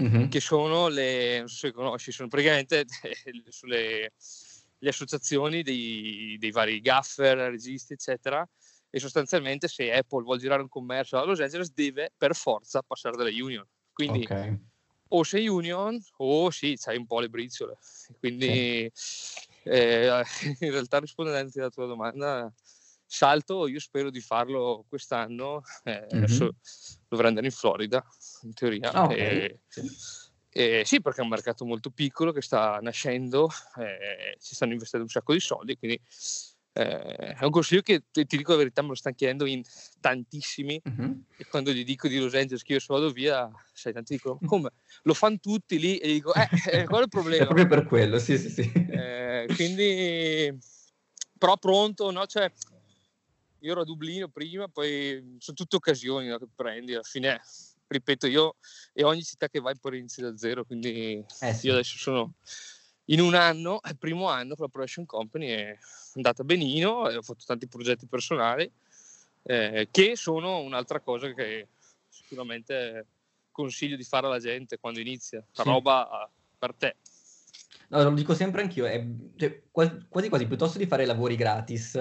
mm-hmm. 0.00 0.28
che 0.28 0.38
sono 0.38 0.86
le, 0.86 1.38
non 1.38 1.48
so 1.48 1.66
se 1.66 1.72
conosci, 1.72 2.12
sono 2.12 2.28
praticamente 2.28 2.84
sulle, 3.48 4.12
le 4.78 4.88
associazioni 4.88 5.64
dei, 5.64 6.36
dei 6.38 6.52
vari 6.52 6.80
gaffer, 6.80 7.36
registi, 7.50 7.94
eccetera, 7.94 8.48
e 8.88 9.00
sostanzialmente 9.00 9.66
se 9.66 9.92
Apple 9.92 10.22
vuole 10.22 10.38
girare 10.38 10.62
un 10.62 10.68
commercio 10.68 11.18
a 11.18 11.24
Los 11.24 11.40
Angeles 11.40 11.72
deve 11.72 12.12
per 12.16 12.36
forza 12.36 12.82
passare 12.82 13.16
dalle 13.16 13.40
union. 13.42 13.66
Quindi 13.92 14.22
okay. 14.22 14.56
o 15.08 15.24
sei 15.24 15.48
union 15.48 16.00
o 16.18 16.50
sì, 16.50 16.76
c'hai 16.78 16.98
un 16.98 17.06
po' 17.06 17.18
le 17.18 17.28
briciole. 17.28 17.78
Quindi 18.20 18.88
sì. 18.94 19.48
eh, 19.64 20.22
in 20.60 20.70
realtà 20.70 21.00
rispondendo 21.00 21.50
alla 21.56 21.68
tua 21.68 21.86
domanda, 21.86 22.54
salto, 23.12 23.66
io 23.66 23.78
spero 23.78 24.10
di 24.10 24.20
farlo 24.20 24.84
quest'anno, 24.88 25.62
eh, 25.84 26.06
mm-hmm. 26.12 26.22
adesso 26.22 26.56
dovrei 27.06 27.28
andare 27.28 27.46
in 27.46 27.52
Florida 27.52 28.02
in 28.42 28.54
teoria. 28.54 28.90
Ah, 28.90 29.04
okay. 29.04 29.18
e, 29.18 29.60
sì. 29.68 29.80
Eh, 30.54 30.82
sì, 30.84 31.00
perché 31.00 31.20
è 31.20 31.24
un 31.24 31.30
mercato 31.30 31.64
molto 31.64 31.90
piccolo 31.90 32.32
che 32.32 32.42
sta 32.42 32.78
nascendo, 32.80 33.50
eh, 33.78 34.36
ci 34.40 34.54
stanno 34.54 34.72
investendo 34.72 35.06
un 35.06 35.12
sacco 35.12 35.32
di 35.32 35.40
soldi, 35.40 35.76
quindi 35.76 36.00
Eh, 36.74 37.34
è 37.34 37.44
un 37.44 37.50
consiglio 37.50 37.82
che 37.82 38.04
ti, 38.10 38.24
ti, 38.24 38.38
dico 38.38 38.52
la 38.52 38.56
verità, 38.56 38.80
me 38.80 38.88
lo 38.88 38.94
stanno 38.94 39.14
chiedendo 39.14 39.44
in 39.44 39.62
tantissimi. 40.00 40.80
Uh-huh. 40.82 41.22
E 41.36 41.44
quando 41.44 41.70
gli 41.70 41.84
dico 41.84 42.08
di 42.08 42.18
Los 42.18 42.32
Angeles 42.32 42.62
che 42.62 42.72
io 42.72 42.80
sono 42.80 42.98
vado 42.98 43.12
via, 43.12 43.46
sai, 43.74 43.92
tanti 43.92 44.14
dicono 44.14 44.38
come 44.46 44.70
lo 45.02 45.12
fanno 45.12 45.38
tutti 45.38 45.78
lì? 45.78 45.98
E 45.98 46.12
dico, 46.14 46.32
eh, 46.32 46.48
eh 46.70 46.84
qual 46.84 47.00
è 47.00 47.04
il 47.04 47.10
problema? 47.12 47.42
è 47.42 47.46
proprio 47.46 47.66
per 47.66 47.84
quello, 47.84 48.18
sì, 48.18 48.38
sì, 48.38 48.48
sì. 48.48 48.72
Eh, 48.72 49.48
quindi, 49.54 50.58
però 51.36 51.58
pronto, 51.58 52.10
no? 52.10 52.24
Cioè, 52.24 52.50
io 53.62 53.72
ero 53.72 53.80
a 53.82 53.84
Dublino 53.84 54.28
prima, 54.28 54.68
poi 54.68 55.36
sono 55.38 55.56
tutte 55.56 55.76
occasioni 55.76 56.26
no, 56.28 56.38
che 56.38 56.46
prendi, 56.54 56.94
alla 56.94 57.02
fine, 57.02 57.40
ripeto, 57.86 58.26
io 58.26 58.56
e 58.92 59.04
ogni 59.04 59.22
città 59.22 59.48
che 59.48 59.60
vai 59.60 59.78
poi 59.78 59.98
inizi 59.98 60.20
da 60.20 60.36
zero, 60.36 60.64
quindi 60.64 61.24
eh 61.40 61.54
sì. 61.54 61.66
io 61.66 61.72
adesso 61.72 61.96
sono 61.96 62.34
in 63.06 63.20
un 63.20 63.34
anno, 63.34 63.80
il 63.88 63.98
primo 63.98 64.28
anno 64.28 64.54
con 64.54 64.66
la 64.66 64.70
Production 64.70 65.06
Company 65.06 65.46
è 65.48 65.78
andata 66.14 66.44
benino, 66.44 67.02
ho 67.02 67.22
fatto 67.22 67.44
tanti 67.46 67.68
progetti 67.68 68.06
personali 68.06 68.70
eh, 69.44 69.88
che 69.90 70.16
sono 70.16 70.60
un'altra 70.60 71.00
cosa 71.00 71.32
che 71.32 71.68
sicuramente 72.08 73.06
consiglio 73.50 73.96
di 73.96 74.04
fare 74.04 74.26
alla 74.26 74.38
gente 74.38 74.78
quando 74.78 75.00
inizia, 75.00 75.44
sì. 75.50 75.62
roba 75.62 76.30
per 76.58 76.74
te. 76.74 76.96
No, 77.88 78.02
lo 78.02 78.10
dico 78.12 78.34
sempre 78.34 78.62
anch'io, 78.62 78.86
è, 78.86 79.04
cioè, 79.36 79.64
quasi, 79.70 80.06
quasi 80.08 80.46
piuttosto 80.46 80.78
di 80.78 80.86
fare 80.86 81.04
lavori 81.04 81.36
gratis, 81.36 81.98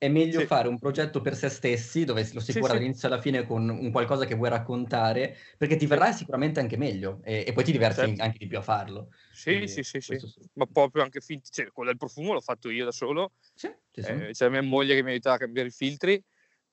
è 0.00 0.08
meglio 0.08 0.40
sì. 0.40 0.46
fare 0.46 0.68
un 0.68 0.78
progetto 0.78 1.20
per 1.20 1.36
se 1.36 1.48
stessi, 1.50 2.04
dove 2.04 2.26
lo 2.32 2.40
si 2.40 2.54
sì, 2.54 2.56
cura 2.56 2.72
sì. 2.72 2.72
dall'inizio 2.72 3.08
alla 3.08 3.20
fine 3.20 3.44
con 3.46 3.68
un 3.68 3.90
qualcosa 3.92 4.24
che 4.24 4.34
vuoi 4.34 4.48
raccontare, 4.48 5.36
perché 5.58 5.76
ti 5.76 5.86
verrà 5.86 6.12
sicuramente 6.12 6.58
anche 6.60 6.76
meglio 6.78 7.20
e, 7.22 7.44
e 7.46 7.52
poi 7.52 7.64
ti 7.64 7.72
diverti 7.72 8.14
certo. 8.14 8.16
anche 8.18 8.38
di 8.38 8.46
più 8.46 8.58
a 8.58 8.62
farlo. 8.62 9.10
Sì, 9.32 9.66
Quindi, 9.66 9.66
sì, 9.66 9.82
sì, 9.84 10.00
sì. 10.00 10.18
Ma 10.54 10.66
proprio 10.66 11.02
anche 11.02 11.20
finti, 11.20 11.50
cioè, 11.50 11.70
quello 11.70 11.90
del 11.90 11.98
profumo 11.98 12.32
l'ho 12.32 12.40
fatto 12.40 12.68
io 12.70 12.84
da 12.84 12.90
solo. 12.92 13.32
Sì, 13.54 13.68
sì, 13.90 14.02
sì. 14.02 14.12
Eh, 14.12 14.30
c'è 14.32 14.48
mia 14.48 14.62
moglie 14.62 14.94
che 14.94 15.02
mi 15.02 15.10
aiutava 15.10 15.36
a 15.36 15.38
cambiare 15.38 15.68
i 15.68 15.72
filtri, 15.72 16.22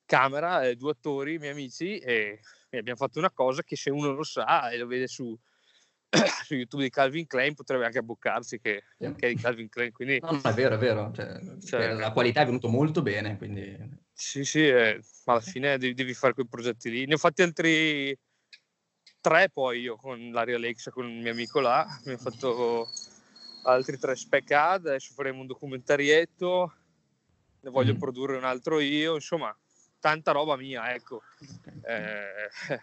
camera, 0.05 0.65
eh, 0.67 0.75
due 0.75 0.91
attori, 0.91 1.37
miei 1.39 1.51
amici 1.51 1.97
e, 1.99 2.39
e 2.69 2.77
abbiamo 2.77 2.97
fatto 2.97 3.19
una 3.19 3.31
cosa 3.31 3.63
che 3.63 3.75
se 3.75 3.89
uno 3.91 4.11
lo 4.13 4.23
sa 4.23 4.69
e 4.71 4.77
lo 4.77 4.87
vede 4.87 5.07
su, 5.07 5.37
su 6.45 6.55
YouTube 6.55 6.83
di 6.83 6.89
Calvin 6.89 7.27
Klein 7.27 7.53
potrebbe 7.53 7.85
anche 7.85 7.97
abboccarsi 7.99 8.59
che, 8.59 8.83
yeah. 8.97 9.13
che, 9.13 9.27
è 9.27 9.33
di 9.33 9.41
Calvin 9.41 9.69
Klein. 9.69 9.91
Quindi... 9.91 10.19
No, 10.19 10.39
è 10.41 10.53
vero, 10.53 10.75
è 10.75 10.77
vero. 10.77 11.11
Cioè, 11.13 11.39
cioè, 11.63 11.93
la 11.93 12.11
qualità 12.11 12.41
è 12.41 12.45
venuta 12.45 12.67
molto 12.67 13.01
bene. 13.01 13.37
Quindi... 13.37 14.05
Sì, 14.13 14.43
sì, 14.43 14.67
eh, 14.67 15.01
ma 15.25 15.33
alla 15.33 15.41
fine 15.41 15.77
devi, 15.77 15.93
devi, 15.93 16.13
fare 16.13 16.33
quei 16.33 16.47
progetti 16.47 16.89
lì. 16.89 17.05
Ne 17.05 17.15
ho 17.15 17.17
fatti 17.17 17.41
altri 17.41 18.17
tre 19.19 19.49
poi 19.49 19.81
io 19.81 19.95
con 19.97 20.31
l'Aria 20.31 20.55
Alexa, 20.55 20.91
con 20.91 21.09
il 21.09 21.21
mio 21.21 21.31
amico 21.31 21.59
là. 21.59 21.85
Mi 22.05 22.13
ho 22.13 22.17
fatto 22.17 22.89
altri 23.63 23.97
tre 23.97 24.15
spec 24.15 24.51
ad, 24.51 24.87
adesso 24.87 25.13
faremo 25.13 25.41
un 25.41 25.47
documentarietto, 25.47 26.73
ne 27.59 27.69
voglio 27.69 27.93
mm. 27.93 27.97
produrre 27.97 28.37
un 28.37 28.45
altro 28.45 28.79
io, 28.79 29.15
insomma, 29.15 29.55
tanta 29.99 30.31
roba 30.31 30.55
mia, 30.55 30.93
ecco. 30.93 31.21
Eh, 31.83 32.79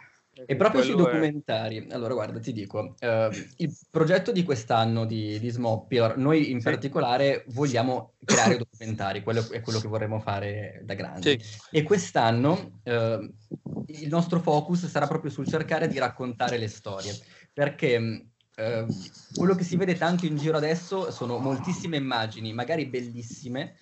e 0.46 0.56
proprio 0.56 0.82
sui 0.82 0.96
documentari, 0.96 1.86
è... 1.86 1.94
allora 1.94 2.14
guarda, 2.14 2.38
ti 2.40 2.52
dico, 2.52 2.94
eh, 2.98 3.30
il 3.58 3.76
progetto 3.90 4.32
di 4.32 4.42
quest'anno 4.42 5.04
di, 5.04 5.38
di 5.38 5.48
Smoppy, 5.48 6.14
noi 6.16 6.50
in 6.50 6.58
sì. 6.58 6.64
particolare 6.64 7.44
vogliamo 7.48 8.14
creare 8.24 8.56
documentari, 8.58 9.22
quello 9.22 9.46
è 9.50 9.60
quello 9.60 9.80
che 9.80 9.88
vorremmo 9.88 10.20
fare 10.20 10.80
da 10.84 10.94
grandi. 10.94 11.38
Sì. 11.40 11.58
E 11.70 11.82
quest'anno 11.82 12.80
eh, 12.82 13.30
il 13.86 14.08
nostro 14.08 14.40
focus 14.40 14.86
sarà 14.86 15.06
proprio 15.06 15.30
sul 15.30 15.46
cercare 15.46 15.88
di 15.88 15.98
raccontare 15.98 16.58
le 16.58 16.68
storie, 16.68 17.14
perché 17.52 18.26
eh, 18.56 18.86
quello 19.34 19.54
che 19.54 19.64
si 19.64 19.76
vede 19.76 19.94
tanto 19.96 20.26
in 20.26 20.36
giro 20.36 20.56
adesso 20.56 21.10
sono 21.10 21.38
moltissime 21.38 21.96
immagini, 21.96 22.52
magari 22.52 22.86
bellissime, 22.86 23.76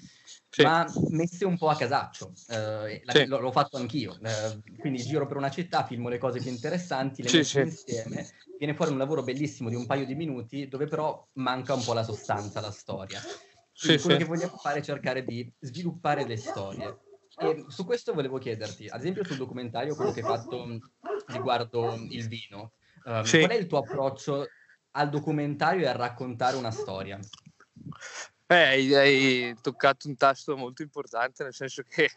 sì. 0.53 0.63
ma 0.63 0.87
messe 1.09 1.47
un 1.47 1.57
po' 1.57 1.71
a 1.71 1.77
casaccio. 1.77 2.33
Eh, 2.49 3.01
la, 3.05 3.13
sì. 3.13 3.25
l'ho, 3.25 3.51
fatto 3.53 3.79
anch'io. 3.79 4.19
Eh, 4.23 4.77
quindi 4.79 5.03
giro 5.03 5.27
per 5.27 5.39
una 5.39 5.51
città, 5.51 5.85
filmo 5.85 6.11
le 6.11 6.19
cose 6.19 6.41
più 6.41 6.51
interessanti, 6.51 7.23
le 7.23 7.29
sì, 7.29 7.39
metto 7.39 7.61
insieme, 7.61 8.29
viene 8.59 8.75
fuori 8.75 8.93
un 8.93 8.99
lavoro 8.99 9.23
bellissimo 9.23 9.71
di 9.71 9.77
un 9.77 9.87
paio 9.87 10.05
di 10.05 10.15
minuti, 10.15 10.69
dove 10.69 10.87
però 10.87 11.27
manca 11.35 11.73
un 11.73 11.83
po' 11.83 11.95
la 11.95 12.03
sostanza, 12.03 12.61
la 12.61 12.71
storia. 12.71 13.19
Quindi 13.81 14.03
quello 14.03 14.19
che 14.19 14.25
vogliamo 14.25 14.57
fare 14.59 14.81
è 14.81 14.83
cercare 14.83 15.25
di 15.25 15.51
sviluppare 15.59 16.27
le 16.27 16.37
storie. 16.37 16.99
E 17.39 17.65
su 17.69 17.87
questo 17.87 18.13
volevo 18.13 18.37
chiederti, 18.37 18.89
ad 18.89 19.01
esempio 19.01 19.25
sul 19.25 19.39
documentario, 19.39 19.95
quello 19.95 20.13
che 20.13 20.21
hai 20.21 20.27
fatto 20.27 20.79
riguardo 21.29 21.95
il 22.11 22.29
vino, 22.29 22.73
um, 23.05 23.23
qual 23.23 23.49
è 23.49 23.55
il 23.55 23.67
tuo 23.67 23.79
approccio 23.79 24.47
al 24.91 25.09
documentario 25.09 25.87
e 25.87 25.89
a 25.89 25.93
raccontare 25.93 26.57
una 26.57 26.71
storia? 26.71 27.19
Eh, 28.53 28.55
hai, 28.55 28.95
hai, 28.95 29.57
toccato 29.63 30.09
un 30.09 30.17
tasto 30.17 30.59
molto 30.59 30.83
importante, 30.83 31.43
nel 31.43 31.55
senso 31.55 31.83
che 31.89 32.11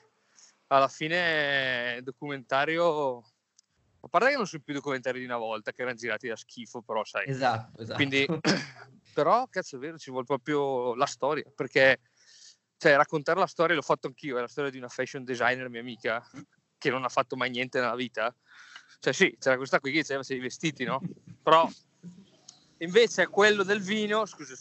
alla 0.68 0.90
fine 0.90 2.02
documentario, 2.04 3.18
a 4.02 4.08
parte 4.10 4.32
che 4.32 4.36
non 4.36 4.46
sono 4.46 4.62
più 4.62 4.74
documentari 4.74 5.20
di 5.20 5.26
una 5.26 5.38
volta, 5.38 5.72
che 5.72 5.84
erano 5.84 5.96
girati 5.96 6.28
da 6.28 6.36
schifo, 6.36 6.82
però 6.82 7.06
sai. 7.06 7.30
Esatto, 7.30 7.82
esatto. 7.82 7.96
Quindi, 7.96 8.28
però, 9.14 9.48
cazzo 9.48 9.78
è 9.78 9.80
vero, 9.80 9.98
ci 9.98 10.10
vuole 10.10 10.26
proprio 10.26 10.94
la 10.96 11.06
storia, 11.06 11.46
perché 11.56 12.02
cioè, 12.76 12.98
raccontare 12.98 13.40
la 13.40 13.48
storia 13.48 13.74
l'ho 13.74 13.82
fatto 13.82 14.08
anch'io, 14.08 14.38
è 14.38 14.42
la 14.42 14.50
storia 14.50 14.70
di 14.70 14.78
una 14.78 14.90
fashion 14.90 15.24
designer 15.24 15.70
mia 15.70 15.80
amica, 15.80 16.22
che 16.78 16.90
non 16.90 17.06
ha 17.06 17.10
fatto 17.10 17.38
mai 17.38 17.50
niente 17.50 17.80
nella 17.80 17.96
vita. 17.96 18.36
Cioè 19.00 19.14
sì, 19.14 19.38
c'era 19.40 19.56
questa 19.56 19.80
qui 19.80 19.94
che 19.94 20.00
diceva 20.00 20.22
sei 20.22 20.40
vestiti, 20.40 20.84
no? 20.84 21.00
Però 21.42 21.66
invece 22.80 23.28
quello 23.28 23.64
del 23.64 23.82
vino, 23.82 24.26
scusa, 24.26 24.54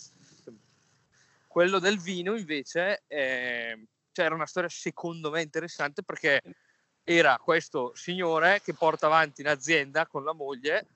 quello 1.54 1.78
del 1.78 2.00
vino 2.00 2.36
invece 2.36 3.04
eh, 3.06 3.86
cioè 4.10 4.24
era 4.24 4.34
una 4.34 4.44
storia 4.44 4.68
secondo 4.68 5.30
me 5.30 5.40
interessante 5.40 6.02
perché 6.02 6.42
era 7.04 7.36
questo 7.36 7.92
signore 7.94 8.60
che 8.60 8.74
porta 8.74 9.06
avanti 9.06 9.42
un'azienda 9.42 10.08
con 10.08 10.24
la 10.24 10.34
moglie 10.34 10.88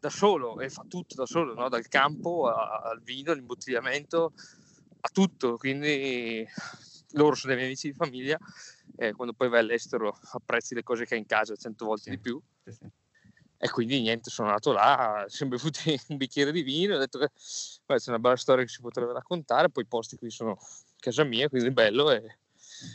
da 0.00 0.10
solo 0.10 0.58
e 0.58 0.70
fa 0.70 0.84
tutto 0.88 1.14
da 1.14 1.24
solo, 1.24 1.54
no? 1.54 1.68
dal 1.68 1.86
campo 1.86 2.48
a, 2.48 2.80
al 2.80 3.00
vino, 3.00 3.30
all'imbottigliamento, 3.30 4.32
a 5.02 5.08
tutto. 5.12 5.56
Quindi 5.56 6.44
loro 7.12 7.36
sono 7.36 7.52
dei 7.52 7.62
miei 7.62 7.66
amici 7.68 7.92
di 7.92 7.94
famiglia 7.94 8.36
e 8.96 9.12
quando 9.12 9.34
poi 9.34 9.50
vai 9.50 9.60
all'estero 9.60 10.18
apprezzi 10.32 10.74
le 10.74 10.82
cose 10.82 11.04
che 11.04 11.14
hai 11.14 11.20
in 11.20 11.26
casa 11.26 11.54
cento 11.54 11.84
volte 11.84 12.10
sì, 12.10 12.10
di 12.10 12.18
più. 12.18 12.42
Sì, 12.64 12.72
sì. 12.72 12.90
E 13.62 13.68
quindi 13.68 14.00
niente, 14.00 14.30
sono 14.30 14.48
andato 14.48 14.72
là, 14.72 15.26
siamo 15.28 15.52
bevuti 15.52 15.94
un 16.08 16.16
bicchiere 16.16 16.50
di 16.50 16.62
vino, 16.62 16.94
ho 16.94 16.98
detto 16.98 17.18
che 17.18 17.28
beh, 17.84 17.98
c'è 17.98 18.08
una 18.08 18.18
bella 18.18 18.36
storia 18.36 18.64
che 18.64 18.70
si 18.70 18.80
potrebbe 18.80 19.12
raccontare, 19.12 19.68
poi 19.68 19.82
i 19.82 19.86
posti 19.86 20.16
qui 20.16 20.30
sono 20.30 20.58
casa 20.98 21.24
mia, 21.24 21.48
quindi 21.48 21.68
è 21.68 21.72
bello 21.72 22.10
e 22.10 22.38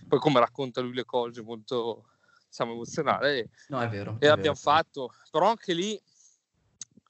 poi 0.07 0.19
come 0.19 0.39
racconta 0.39 0.81
lui 0.81 0.93
le 0.93 1.05
cose 1.05 1.41
molto 1.41 2.05
diciamo 2.47 2.71
emozionale 2.73 3.49
no, 3.67 3.81
è 3.81 3.89
vero, 3.89 4.17
e 4.19 4.25
è 4.25 4.29
l'abbiamo 4.29 4.57
vero. 4.57 4.71
fatto 4.71 5.13
però 5.29 5.49
anche 5.49 5.73
lì 5.73 5.99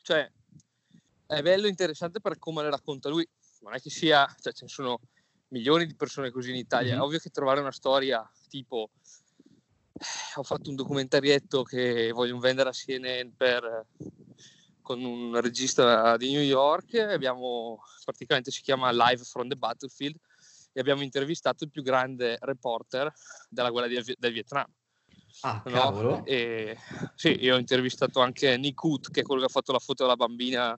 cioè 0.01 0.29
è 1.27 1.41
bello 1.41 1.67
e 1.67 1.69
interessante 1.69 2.19
per 2.19 2.37
come 2.39 2.63
le 2.63 2.69
racconta 2.69 3.09
lui 3.09 3.27
non 3.61 3.73
è 3.73 3.79
che 3.79 3.89
sia 3.89 4.25
cioè 4.39 4.53
ce 4.53 4.65
ne 4.65 4.69
sono 4.69 4.99
milioni 5.49 5.85
di 5.85 5.95
persone 5.95 6.31
così 6.31 6.49
in 6.49 6.57
Italia 6.57 6.93
mm-hmm. 6.93 6.99
è 6.99 7.03
ovvio 7.03 7.19
che 7.19 7.29
trovare 7.29 7.59
una 7.59 7.71
storia 7.71 8.27
tipo 8.49 8.89
ho 10.35 10.43
fatto 10.43 10.69
un 10.69 10.75
documentarietto 10.75 11.63
che 11.63 12.11
voglio 12.11 12.37
vendere 12.37 12.69
a 12.69 12.73
CNN 12.73 13.29
per, 13.35 13.87
con 14.81 15.03
un 15.03 15.39
regista 15.39 16.17
di 16.17 16.31
New 16.31 16.41
York. 16.41 16.95
Abbiamo, 16.95 17.81
praticamente 18.03 18.51
si 18.51 18.61
chiama 18.61 18.91
Live 18.91 19.23
from 19.23 19.47
the 19.47 19.55
Battlefield 19.55 20.17
e 20.73 20.79
abbiamo 20.79 21.03
intervistato 21.03 21.63
il 21.63 21.71
più 21.71 21.81
grande 21.81 22.37
reporter 22.41 23.11
della 23.49 23.69
guerra 23.69 23.87
di, 23.87 24.15
del 24.17 24.33
Vietnam. 24.33 24.67
Ah, 25.41 25.61
no? 25.65 26.25
E, 26.25 26.77
sì, 27.15 27.43
io 27.43 27.55
ho 27.55 27.59
intervistato 27.59 28.19
anche 28.19 28.57
Nick 28.57 28.81
Hoot, 28.83 29.11
che 29.11 29.21
è 29.21 29.23
quello 29.23 29.41
che 29.41 29.47
ha 29.47 29.51
fatto 29.51 29.71
la 29.71 29.79
foto 29.79 30.03
della 30.03 30.15
bambina 30.15 30.77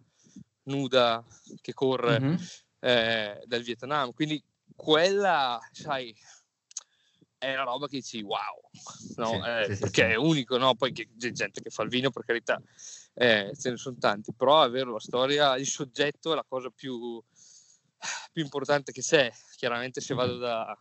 nuda 0.63 1.23
che 1.61 1.73
corre 1.73 2.19
mm-hmm. 2.19 2.35
eh, 2.79 3.43
del 3.45 3.63
Vietnam. 3.63 4.13
Quindi 4.13 4.43
quella, 4.75 5.59
sai, 5.71 6.15
è 7.37 7.53
una 7.53 7.63
roba 7.63 7.87
che 7.87 7.97
dici 7.97 8.21
wow, 8.21 8.69
no? 9.17 9.27
sì, 9.27 9.35
eh, 9.35 9.75
sì, 9.75 9.79
perché 9.79 10.05
sì. 10.05 10.11
è 10.11 10.15
unico, 10.15 10.57
no? 10.57 10.75
Poi 10.75 10.91
c'è 10.91 11.05
gente 11.15 11.61
che 11.61 11.69
fa 11.69 11.83
il 11.83 11.89
vino, 11.89 12.09
per 12.09 12.25
carità, 12.25 12.61
eh, 13.13 13.51
ce 13.57 13.69
ne 13.69 13.77
sono 13.77 13.97
tanti, 13.99 14.33
però 14.33 14.63
è 14.63 14.69
vero, 14.69 14.93
la 14.93 14.99
storia, 14.99 15.55
il 15.57 15.67
soggetto 15.67 16.31
è 16.31 16.35
la 16.35 16.45
cosa 16.47 16.69
più, 16.69 17.21
più 18.31 18.43
importante 18.43 18.91
che 18.91 19.01
c'è. 19.01 19.31
Chiaramente 19.55 20.01
se 20.01 20.13
vado 20.13 20.37
da, 20.37 20.77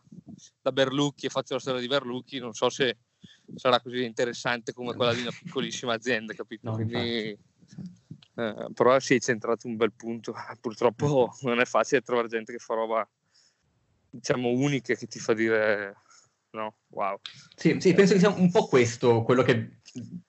da 0.61 0.71
Berlucchi 0.71 1.27
e 1.27 1.29
faccio 1.29 1.53
la 1.53 1.59
storia 1.59 1.81
di 1.81 1.87
Berlucchi, 1.87 2.39
non 2.39 2.53
so 2.53 2.69
se 2.69 2.97
sarà 3.55 3.79
così 3.79 4.03
interessante 4.03 4.73
come 4.73 4.95
quella 4.95 5.13
di 5.13 5.21
una 5.21 5.31
piccolissima 5.31 5.93
azienda, 5.93 6.33
capito? 6.33 6.69
No, 6.69 6.75
Quindi, 6.75 7.37
eh, 8.35 8.67
però 8.73 8.99
sì, 8.99 9.13
hai 9.13 9.21
centrato 9.21 9.67
un 9.67 9.75
bel 9.75 9.93
punto. 9.93 10.33
Purtroppo 10.59 11.35
non 11.41 11.59
è 11.59 11.65
facile 11.65 12.01
trovare 12.01 12.27
gente 12.27 12.51
che 12.51 12.59
fa 12.59 12.73
roba, 12.73 13.07
diciamo, 14.09 14.49
unica 14.49 14.95
che 14.95 15.05
ti 15.05 15.19
fa 15.19 15.33
dire 15.33 15.95
no? 16.51 16.77
Wow. 16.89 17.19
Sì, 17.55 17.77
sì, 17.79 17.93
penso 17.93 18.13
che 18.13 18.19
sia 18.19 18.29
un 18.29 18.51
po' 18.51 18.67
questo 18.67 19.23
quello 19.23 19.43
che 19.43 19.79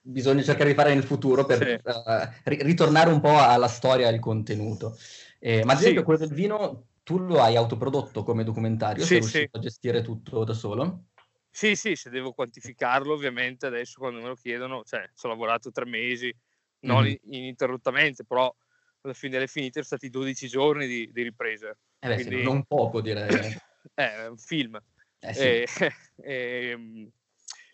bisogna 0.01 0.43
cercare 0.43 0.71
di 0.71 0.75
fare 0.75 0.95
nel 0.95 1.05
futuro 1.05 1.45
per 1.45 1.59
sì. 1.63 1.89
uh, 1.89 2.29
ritornare 2.45 3.11
un 3.11 3.21
po' 3.21 3.39
alla 3.39 3.69
storia 3.69 4.07
e 4.09 4.13
al 4.15 4.21
contenuto. 4.21 4.97
Eh, 5.39 5.65
ma 5.65 5.73
ad 5.73 5.79
esempio 5.79 6.01
sì. 6.01 6.07
quello 6.07 6.21
del 6.21 6.35
vino 6.35 6.87
tu 7.03 7.19
lo 7.19 7.41
hai 7.41 7.57
autoprodotto 7.57 8.23
come 8.23 8.45
documentario? 8.45 9.03
Sì, 9.03 9.09
sei 9.09 9.19
riuscito 9.21 9.51
sì. 9.53 9.57
a 9.59 9.61
gestire 9.61 10.03
tutto 10.03 10.45
da 10.45 10.55
solo? 10.55 11.05
Sì, 11.51 11.75
sì, 11.75 11.97
se 11.97 12.11
devo 12.11 12.33
quantificarlo, 12.33 13.15
ovviamente 13.15 13.67
adesso 13.67 13.99
quando 13.99 14.21
me 14.21 14.29
lo 14.29 14.35
chiedono, 14.35 14.83
cioè, 14.85 15.09
ci 15.15 15.27
ho 15.27 15.29
lavorato 15.29 15.71
tre 15.71 15.87
mesi, 15.87 16.33
non 16.81 17.05
Mhm. 17.05 17.09
in- 17.09 17.35
ininterrottamente, 17.35 18.25
però 18.25 18.55
alla 19.01 19.15
fine 19.15 19.33
delle 19.33 19.47
finite 19.47 19.83
sono 19.83 19.85
stati 19.85 20.11
12 20.11 20.49
giorni 20.49 20.87
di, 20.87 21.11
di 21.13 21.23
riprese. 21.23 21.79
Eh 22.01 22.09
beh, 22.09 22.15
Quindi- 22.15 22.43
non 22.43 22.65
poco 22.65 23.01
direi. 23.01 23.29
È 23.95 24.27
un 24.27 24.37
film. 24.37 24.79
Eh 25.21 25.35
sì. 25.35 25.47
E, 25.47 25.67
e, 26.17 27.11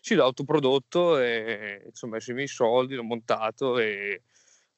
sì, 0.01 0.15
l'ho 0.15 0.23
autoprodotto 0.23 1.17
e 1.19 1.89
ci 1.93 2.05
ho 2.05 2.07
messo 2.07 2.31
i 2.31 2.33
miei 2.33 2.47
soldi, 2.47 2.95
l'ho 2.95 3.03
montato 3.03 3.79
e 3.79 4.21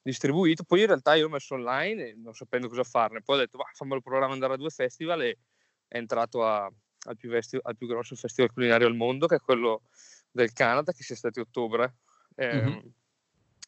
distribuito. 0.02 0.64
Poi 0.64 0.80
in 0.80 0.86
realtà 0.86 1.14
io 1.14 1.24
l'ho 1.24 1.30
messo 1.30 1.54
online 1.54 2.14
non 2.16 2.34
sapendo 2.34 2.68
cosa 2.68 2.84
farne. 2.84 3.22
Poi 3.22 3.36
ho 3.36 3.40
detto, 3.40 3.58
"Bah, 3.58 3.70
fammelo 3.74 4.00
provare 4.00 4.26
a 4.26 4.28
mandare 4.28 4.54
a 4.54 4.56
due 4.56 4.70
festival 4.70 5.22
e 5.22 5.38
è 5.86 5.96
entrato 5.98 6.44
a- 6.46 6.64
al, 7.06 7.16
più 7.16 7.30
vesti- 7.30 7.58
al 7.60 7.76
più 7.76 7.86
grosso 7.86 8.14
festival 8.16 8.52
culinario 8.52 8.86
al 8.86 8.96
mondo, 8.96 9.26
che 9.26 9.36
è 9.36 9.40
quello 9.40 9.82
del 10.30 10.52
Canada, 10.52 10.92
che 10.92 11.02
sia 11.02 11.16
stato 11.16 11.40
a 11.40 11.42
ottobre, 11.42 11.96
ehm, 12.36 12.80
Mhm. 12.80 12.92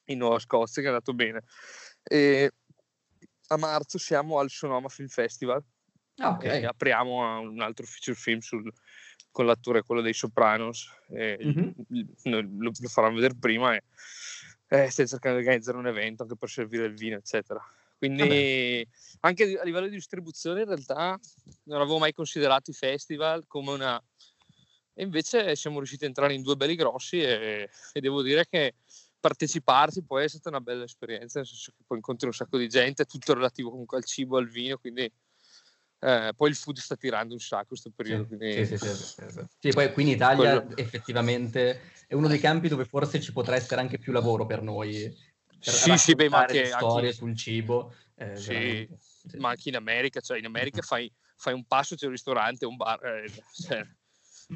in 0.06 0.18
Nuova 0.18 0.38
Scozia, 0.38 0.82
che 0.82 0.88
è 0.88 0.90
andato 0.92 1.12
bene. 1.14 1.42
E 2.02 2.50
a 3.48 3.56
marzo 3.56 3.98
siamo 3.98 4.38
al 4.38 4.50
Sonoma 4.50 4.88
Film 4.88 5.08
Festival 5.08 5.62
Ok. 6.22 6.44
e 6.44 6.64
apriamo 6.66 7.40
un 7.40 7.60
altro 7.60 7.86
feature 7.86 8.16
film 8.16 8.40
sul- 8.40 8.72
con 9.30 9.46
l'attore 9.46 9.82
quello 9.82 10.00
dei 10.02 10.12
Sopranos 10.12 10.90
Mhm. 11.08 11.74
lo, 12.24 12.40
lo 12.50 12.72
faranno 12.88 13.14
vedere 13.14 13.34
prima 13.38 13.74
e 13.74 13.82
eh, 14.68 14.90
stiamo 14.90 15.08
cercando 15.08 15.38
di 15.38 15.44
organizzare 15.44 15.78
un 15.78 15.86
evento 15.86 16.22
anche 16.22 16.36
per 16.36 16.48
servire 16.48 16.86
il 16.86 16.94
vino 16.94 17.16
eccetera 17.16 17.60
quindi 17.96 18.86
anche 19.20 19.58
a 19.58 19.64
livello 19.64 19.86
di 19.86 19.94
distribuzione 19.94 20.60
in 20.60 20.66
realtà 20.66 21.18
non 21.64 21.80
avevo 21.80 21.98
mai 21.98 22.12
considerato 22.12 22.70
i 22.70 22.74
festival 22.74 23.46
come 23.46 23.72
una 23.72 24.02
e 24.92 25.02
invece 25.04 25.54
siamo 25.56 25.78
riusciti 25.78 26.04
a 26.04 26.08
entrare 26.08 26.34
in 26.34 26.42
due 26.42 26.56
belli 26.56 26.74
grossi 26.74 27.20
e, 27.20 27.70
e 27.92 28.00
devo 28.00 28.22
dire 28.22 28.46
che 28.48 28.74
parteciparci 29.20 30.02
poi 30.02 30.24
è 30.24 30.28
stata 30.28 30.48
una 30.48 30.60
bella 30.60 30.84
esperienza 30.84 31.38
nel 31.38 31.46
senso 31.46 31.72
che 31.76 31.84
poi 31.86 31.98
incontri 31.98 32.26
un 32.26 32.32
sacco 32.32 32.58
di 32.58 32.68
gente 32.68 33.04
tutto 33.04 33.34
relativo 33.34 33.70
comunque 33.70 33.96
al 33.98 34.04
cibo 34.04 34.38
al 34.38 34.48
vino 34.48 34.76
quindi 34.78 35.10
eh, 36.00 36.32
poi 36.36 36.48
il 36.50 36.56
food 36.56 36.78
sta 36.78 36.96
tirando 36.96 37.34
un 37.34 37.40
sacco 37.40 37.68
questo 37.68 37.90
periodo. 37.94 38.22
Sì, 38.22 38.28
quindi- 38.36 38.66
sì, 38.66 38.76
sì, 38.76 39.46
sì, 39.58 39.70
poi 39.70 39.92
qui 39.92 40.02
in 40.04 40.08
Italia 40.08 40.60
Quello- 40.60 40.76
effettivamente 40.76 41.92
è 42.06 42.14
uno 42.14 42.28
dei 42.28 42.38
campi 42.38 42.68
dove 42.68 42.84
forse 42.84 43.20
ci 43.20 43.32
potrà 43.32 43.54
essere 43.56 43.80
anche 43.80 43.98
più 43.98 44.12
lavoro 44.12 44.46
per 44.46 44.62
noi. 44.62 45.14
Per 45.62 45.74
Sì, 45.74 45.96
sì, 45.98 46.14
beh, 46.14 46.28
ma 46.30 46.38
anche- 46.40 46.66
storie 46.66 47.08
anche- 47.08 47.12
sul 47.12 47.36
cibo. 47.36 47.94
eh, 48.16 48.36
Sì, 48.36 48.88
ma 49.38 49.50
anche 49.50 49.68
in 49.68 49.76
America, 49.76 50.20
cioè 50.20 50.38
in 50.38 50.46
America 50.46 50.80
fai, 50.82 51.12
fai 51.36 51.52
un 51.52 51.64
passo, 51.66 51.94
c'è 51.96 52.06
un 52.06 52.12
ristorante, 52.12 52.64
un 52.66 52.76
bar. 52.76 53.04
eh, 53.04 53.30
cioè, 53.52 53.86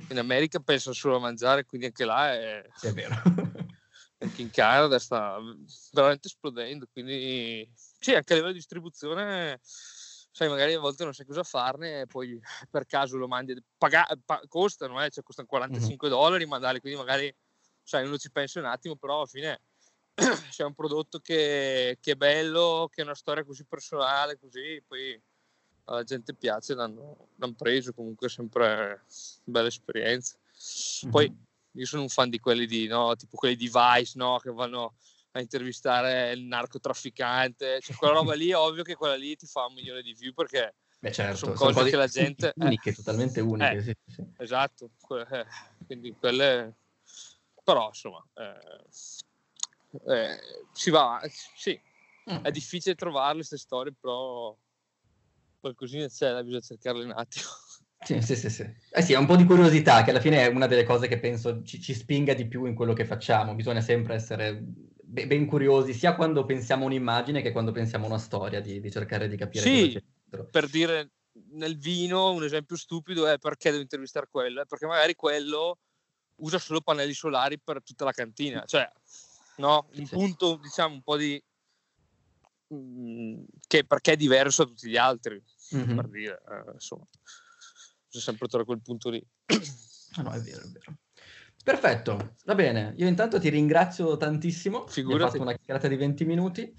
in 0.09 0.19
America 0.19 0.59
pensano 0.61 0.95
solo 0.95 1.17
a 1.17 1.21
mangiare, 1.21 1.65
quindi 1.67 1.87
anche 1.87 2.05
là 2.05 2.33
è, 2.33 2.63
è 2.81 2.93
vero. 2.93 3.15
anche 4.19 4.41
in 4.43 4.51
Canada 4.51 4.99
sta 4.99 5.39
veramente 5.93 6.29
esplodendo. 6.29 6.87
Quindi 6.91 7.69
sì, 7.75 8.15
anche 8.15 8.33
a 8.33 8.37
livello 8.37 8.53
di 8.53 8.59
distribuzione, 8.59 9.61
sai, 10.35 10.49
magari 10.49 10.73
a 10.75 10.81
volte 10.81 11.05
non 11.05 11.15
sai 11.15 11.27
cosa 11.27 11.45
farne, 11.45 12.01
e 12.01 12.07
poi 12.07 12.39
per 12.69 12.87
caso 12.87 13.17
lo 13.17 13.29
mandi, 13.29 13.57
paga- 13.79 14.09
pa- 14.25 14.43
costano, 14.49 15.03
eh, 15.03 15.09
cioè 15.09 15.23
costano 15.23 15.47
45 15.47 16.09
dollari 16.09 16.45
mandarli, 16.45 16.81
quindi 16.81 16.99
magari 16.99 17.33
sai, 17.85 18.05
uno 18.05 18.19
ci 18.19 18.33
pensa 18.33 18.59
un 18.59 18.67
attimo, 18.67 18.97
però 18.97 19.19
alla 19.19 19.27
fine 19.27 19.61
c'è 20.51 20.65
un 20.65 20.75
prodotto 20.75 21.21
che, 21.21 21.99
che 22.01 22.13
è 22.13 22.17
bello, 22.17 22.89
che 22.93 23.03
è 23.03 23.05
una 23.05 23.15
storia 23.15 23.45
così 23.45 23.65
personale, 23.65 24.37
così 24.37 24.83
poi 24.85 25.21
alla 25.85 26.03
gente 26.03 26.35
piace, 26.35 26.75
l'hanno, 26.75 27.29
l'hanno 27.37 27.55
preso, 27.55 27.93
comunque 27.93 28.27
è 28.27 28.31
sempre 28.31 29.05
bella 29.45 29.69
esperienza. 29.69 30.37
Poi 31.11 31.33
io 31.73 31.87
sono 31.87 32.03
un 32.03 32.09
fan 32.09 32.31
di 32.31 32.41
quelli 32.41 32.67
di, 32.67 32.89
no, 32.89 33.15
tipo 33.15 33.37
quelli 33.37 33.55
di 33.55 33.71
Vice, 33.73 34.15
no, 34.17 34.39
che 34.39 34.51
vanno 34.51 34.95
a 35.37 35.41
intervistare 35.41 36.31
il 36.33 36.45
narcotrafficante, 36.45 37.81
cioè 37.81 37.97
quella 37.97 38.15
roba 38.15 38.35
lì 38.35 38.51
è 38.51 38.57
ovvio 38.57 38.85
che 38.85 38.95
quella 38.95 39.17
lì 39.17 39.35
ti 39.35 39.47
fa 39.47 39.67
un 39.67 39.75
milione 39.75 40.01
di 40.03 40.15
view 40.15 40.33
perché 40.33 40.77
Beh, 41.01 41.13
certo, 41.13 41.37
sono 41.37 41.57
sono 41.57 41.73
cose 41.73 41.91
che 41.91 41.97
la 41.97 42.07
gente- 42.07 42.49
eh. 42.49 42.65
uniche, 42.65 42.93
totalmente 42.95 43.41
uniche. 43.41 43.77
Eh. 43.77 43.83
sì, 43.83 43.95
sì. 44.07 44.25
esatto, 44.39 44.91
que- 45.01 45.27
eh, 45.29 45.45
quindi 45.87 46.15
quelle 46.19 46.77
però 47.65 47.89
insomma 47.89 48.25
eh, 48.35 48.85
eh, 50.15 50.39
si 50.73 50.91
va, 50.91 51.21
sì, 51.57 51.81
Mm. 52.31 52.37
è 52.43 52.51
difficile 52.51 52.95
trovarle 52.95 53.35
queste 53.37 53.59
storie, 53.59 53.93
però 53.93 54.57
qualcosina 55.61 56.07
c'è, 56.09 56.43
bisogna 56.43 56.61
cercarle 56.61 57.05
un 57.05 57.11
attimo. 57.15 57.45
Sì, 58.01 58.21
sì, 58.23 58.35
sì, 58.35 58.49
sì. 58.49 58.75
Eh 58.91 59.03
sì, 59.03 59.13
è 59.13 59.19
un 59.19 59.27
po' 59.27 59.37
di 59.37 59.45
curiosità, 59.45 60.03
che 60.05 60.09
alla 60.11 60.21
fine 60.21 60.39
è 60.43 60.47
una 60.47 60.67
delle 60.67 60.85
cose 60.85 61.07
che 61.07 61.19
penso 61.19 61.63
ci, 61.63 61.81
ci 61.83 61.93
spinga 61.93 62.33
di 62.33 62.47
più 62.47 62.65
in 62.65 62.75
quello 62.75 62.95
che 62.95 63.05
facciamo. 63.05 63.55
Bisogna 63.55 63.83
sempre 63.83 64.15
essere 64.15 64.63
ben 65.07 65.47
curiosi, 65.47 65.93
sia 65.93 66.15
quando 66.15 66.45
pensiamo 66.45 66.85
a 66.85 66.87
un'immagine 66.87 67.43
che 67.43 67.53
quando 67.53 67.73
pensiamo 67.73 68.05
a 68.07 68.09
una 68.09 68.19
storia, 68.19 68.61
di, 68.61 68.81
di 68.81 68.91
cercare 68.91 69.29
di 69.29 69.37
capire 69.37 69.63
Sì. 69.63 70.03
per 70.51 70.69
dire 70.69 71.11
nel 71.51 71.77
vino 71.79 72.31
un 72.33 72.45
esempio 72.45 72.77
stupido 72.77 73.27
è 73.27 73.39
perché 73.39 73.71
devo 73.71 73.83
intervistare 73.83 74.29
quello 74.31 74.63
È 74.63 74.67
perché 74.67 74.87
magari 74.87 75.15
quello 75.17 75.79
usa 76.37 76.59
solo 76.59 76.81
pannelli 76.81 77.13
solari 77.13 77.59
per 77.61 77.83
tutta 77.83 78.05
la 78.05 78.13
cantina 78.13 78.65
cioè 78.67 78.89
no 79.57 79.89
un 79.97 80.07
Sì. 80.07 80.15
punto 80.15 80.57
diciamo 80.57 80.95
un 80.95 81.03
po' 81.03 81.17
di 81.17 81.43
mm, 82.73 83.45
che 83.67 83.85
perché 83.85 84.13
è 84.13 84.17
diverso 84.17 84.65
da 84.65 84.71
tutti 84.71 84.89
gli 84.89 84.97
altri 84.97 85.43
Mhm. 85.71 85.97
per 85.97 86.09
dire 86.09 86.43
eh, 86.49 86.73
insomma 86.75 87.05
bisogna 88.07 88.25
sempre 88.25 88.47
trovare 88.47 88.65
quel 88.65 88.83
punto 88.83 89.11
lì 89.11 89.25
Ah, 90.17 90.23
no, 90.23 90.31
è 90.31 90.41
vero, 90.41 90.61
è 90.63 90.69
vero. 90.69 90.97
Perfetto, 91.65 92.35
va 92.45 92.55
bene. 92.55 92.93
Io 92.99 93.09
intanto 93.09 93.41
ti 93.41 93.49
ringrazio 93.49 94.17
tantissimo. 94.19 94.87
Figurati. 94.87 95.31
fatto 95.31 95.43
una 95.43 95.53
chiacchierata 95.53 95.89
di 95.89 95.97
20 95.97 96.25
minuti 96.27 96.75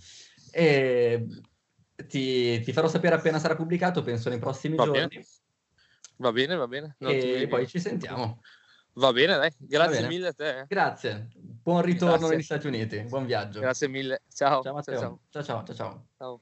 e 0.52 1.28
ti, 2.08 2.60
ti 2.62 2.72
farò 2.72 2.88
sapere 2.88 3.16
appena 3.16 3.40
sarà 3.40 3.56
pubblicato, 3.56 4.04
penso 4.04 4.30
nei 4.30 4.38
prossimi 4.38 4.76
Va 4.76 4.84
giorni. 4.86 5.08
bene. 5.08 5.26
va 6.18 6.32
bene 6.32 6.56
va 6.56 6.68
bene 6.68 6.96
Non 7.00 7.12
E 7.14 7.48
poi 7.50 7.68
ci 7.68 7.80
sentiamo. 7.80 8.40
va 8.94 9.12
bene 9.12 9.36
dai 9.36 9.52
grazie 9.58 9.96
bene. 9.96 10.08
mille 10.08 10.28
a 10.28 10.34
te 10.34 10.60
eh. 10.60 10.66
Grazie, 10.68 11.30
buon 11.36 11.82
ritorno 11.82 12.16
Grazie. 12.18 12.36
negli 12.36 12.44
Stati 12.44 12.68
Uniti, 12.68 13.00
buon 13.10 13.26
viaggio. 13.26 13.60
grazie 13.62 13.88
mille 13.88 14.22
ciao 14.32 14.62
Ciao 14.62 14.74
Matteo. 14.76 15.00
ciao 15.00 15.20
ciao 15.32 15.44
ciao. 15.44 15.74
ciao. 15.76 16.06
ciao. 16.16 16.42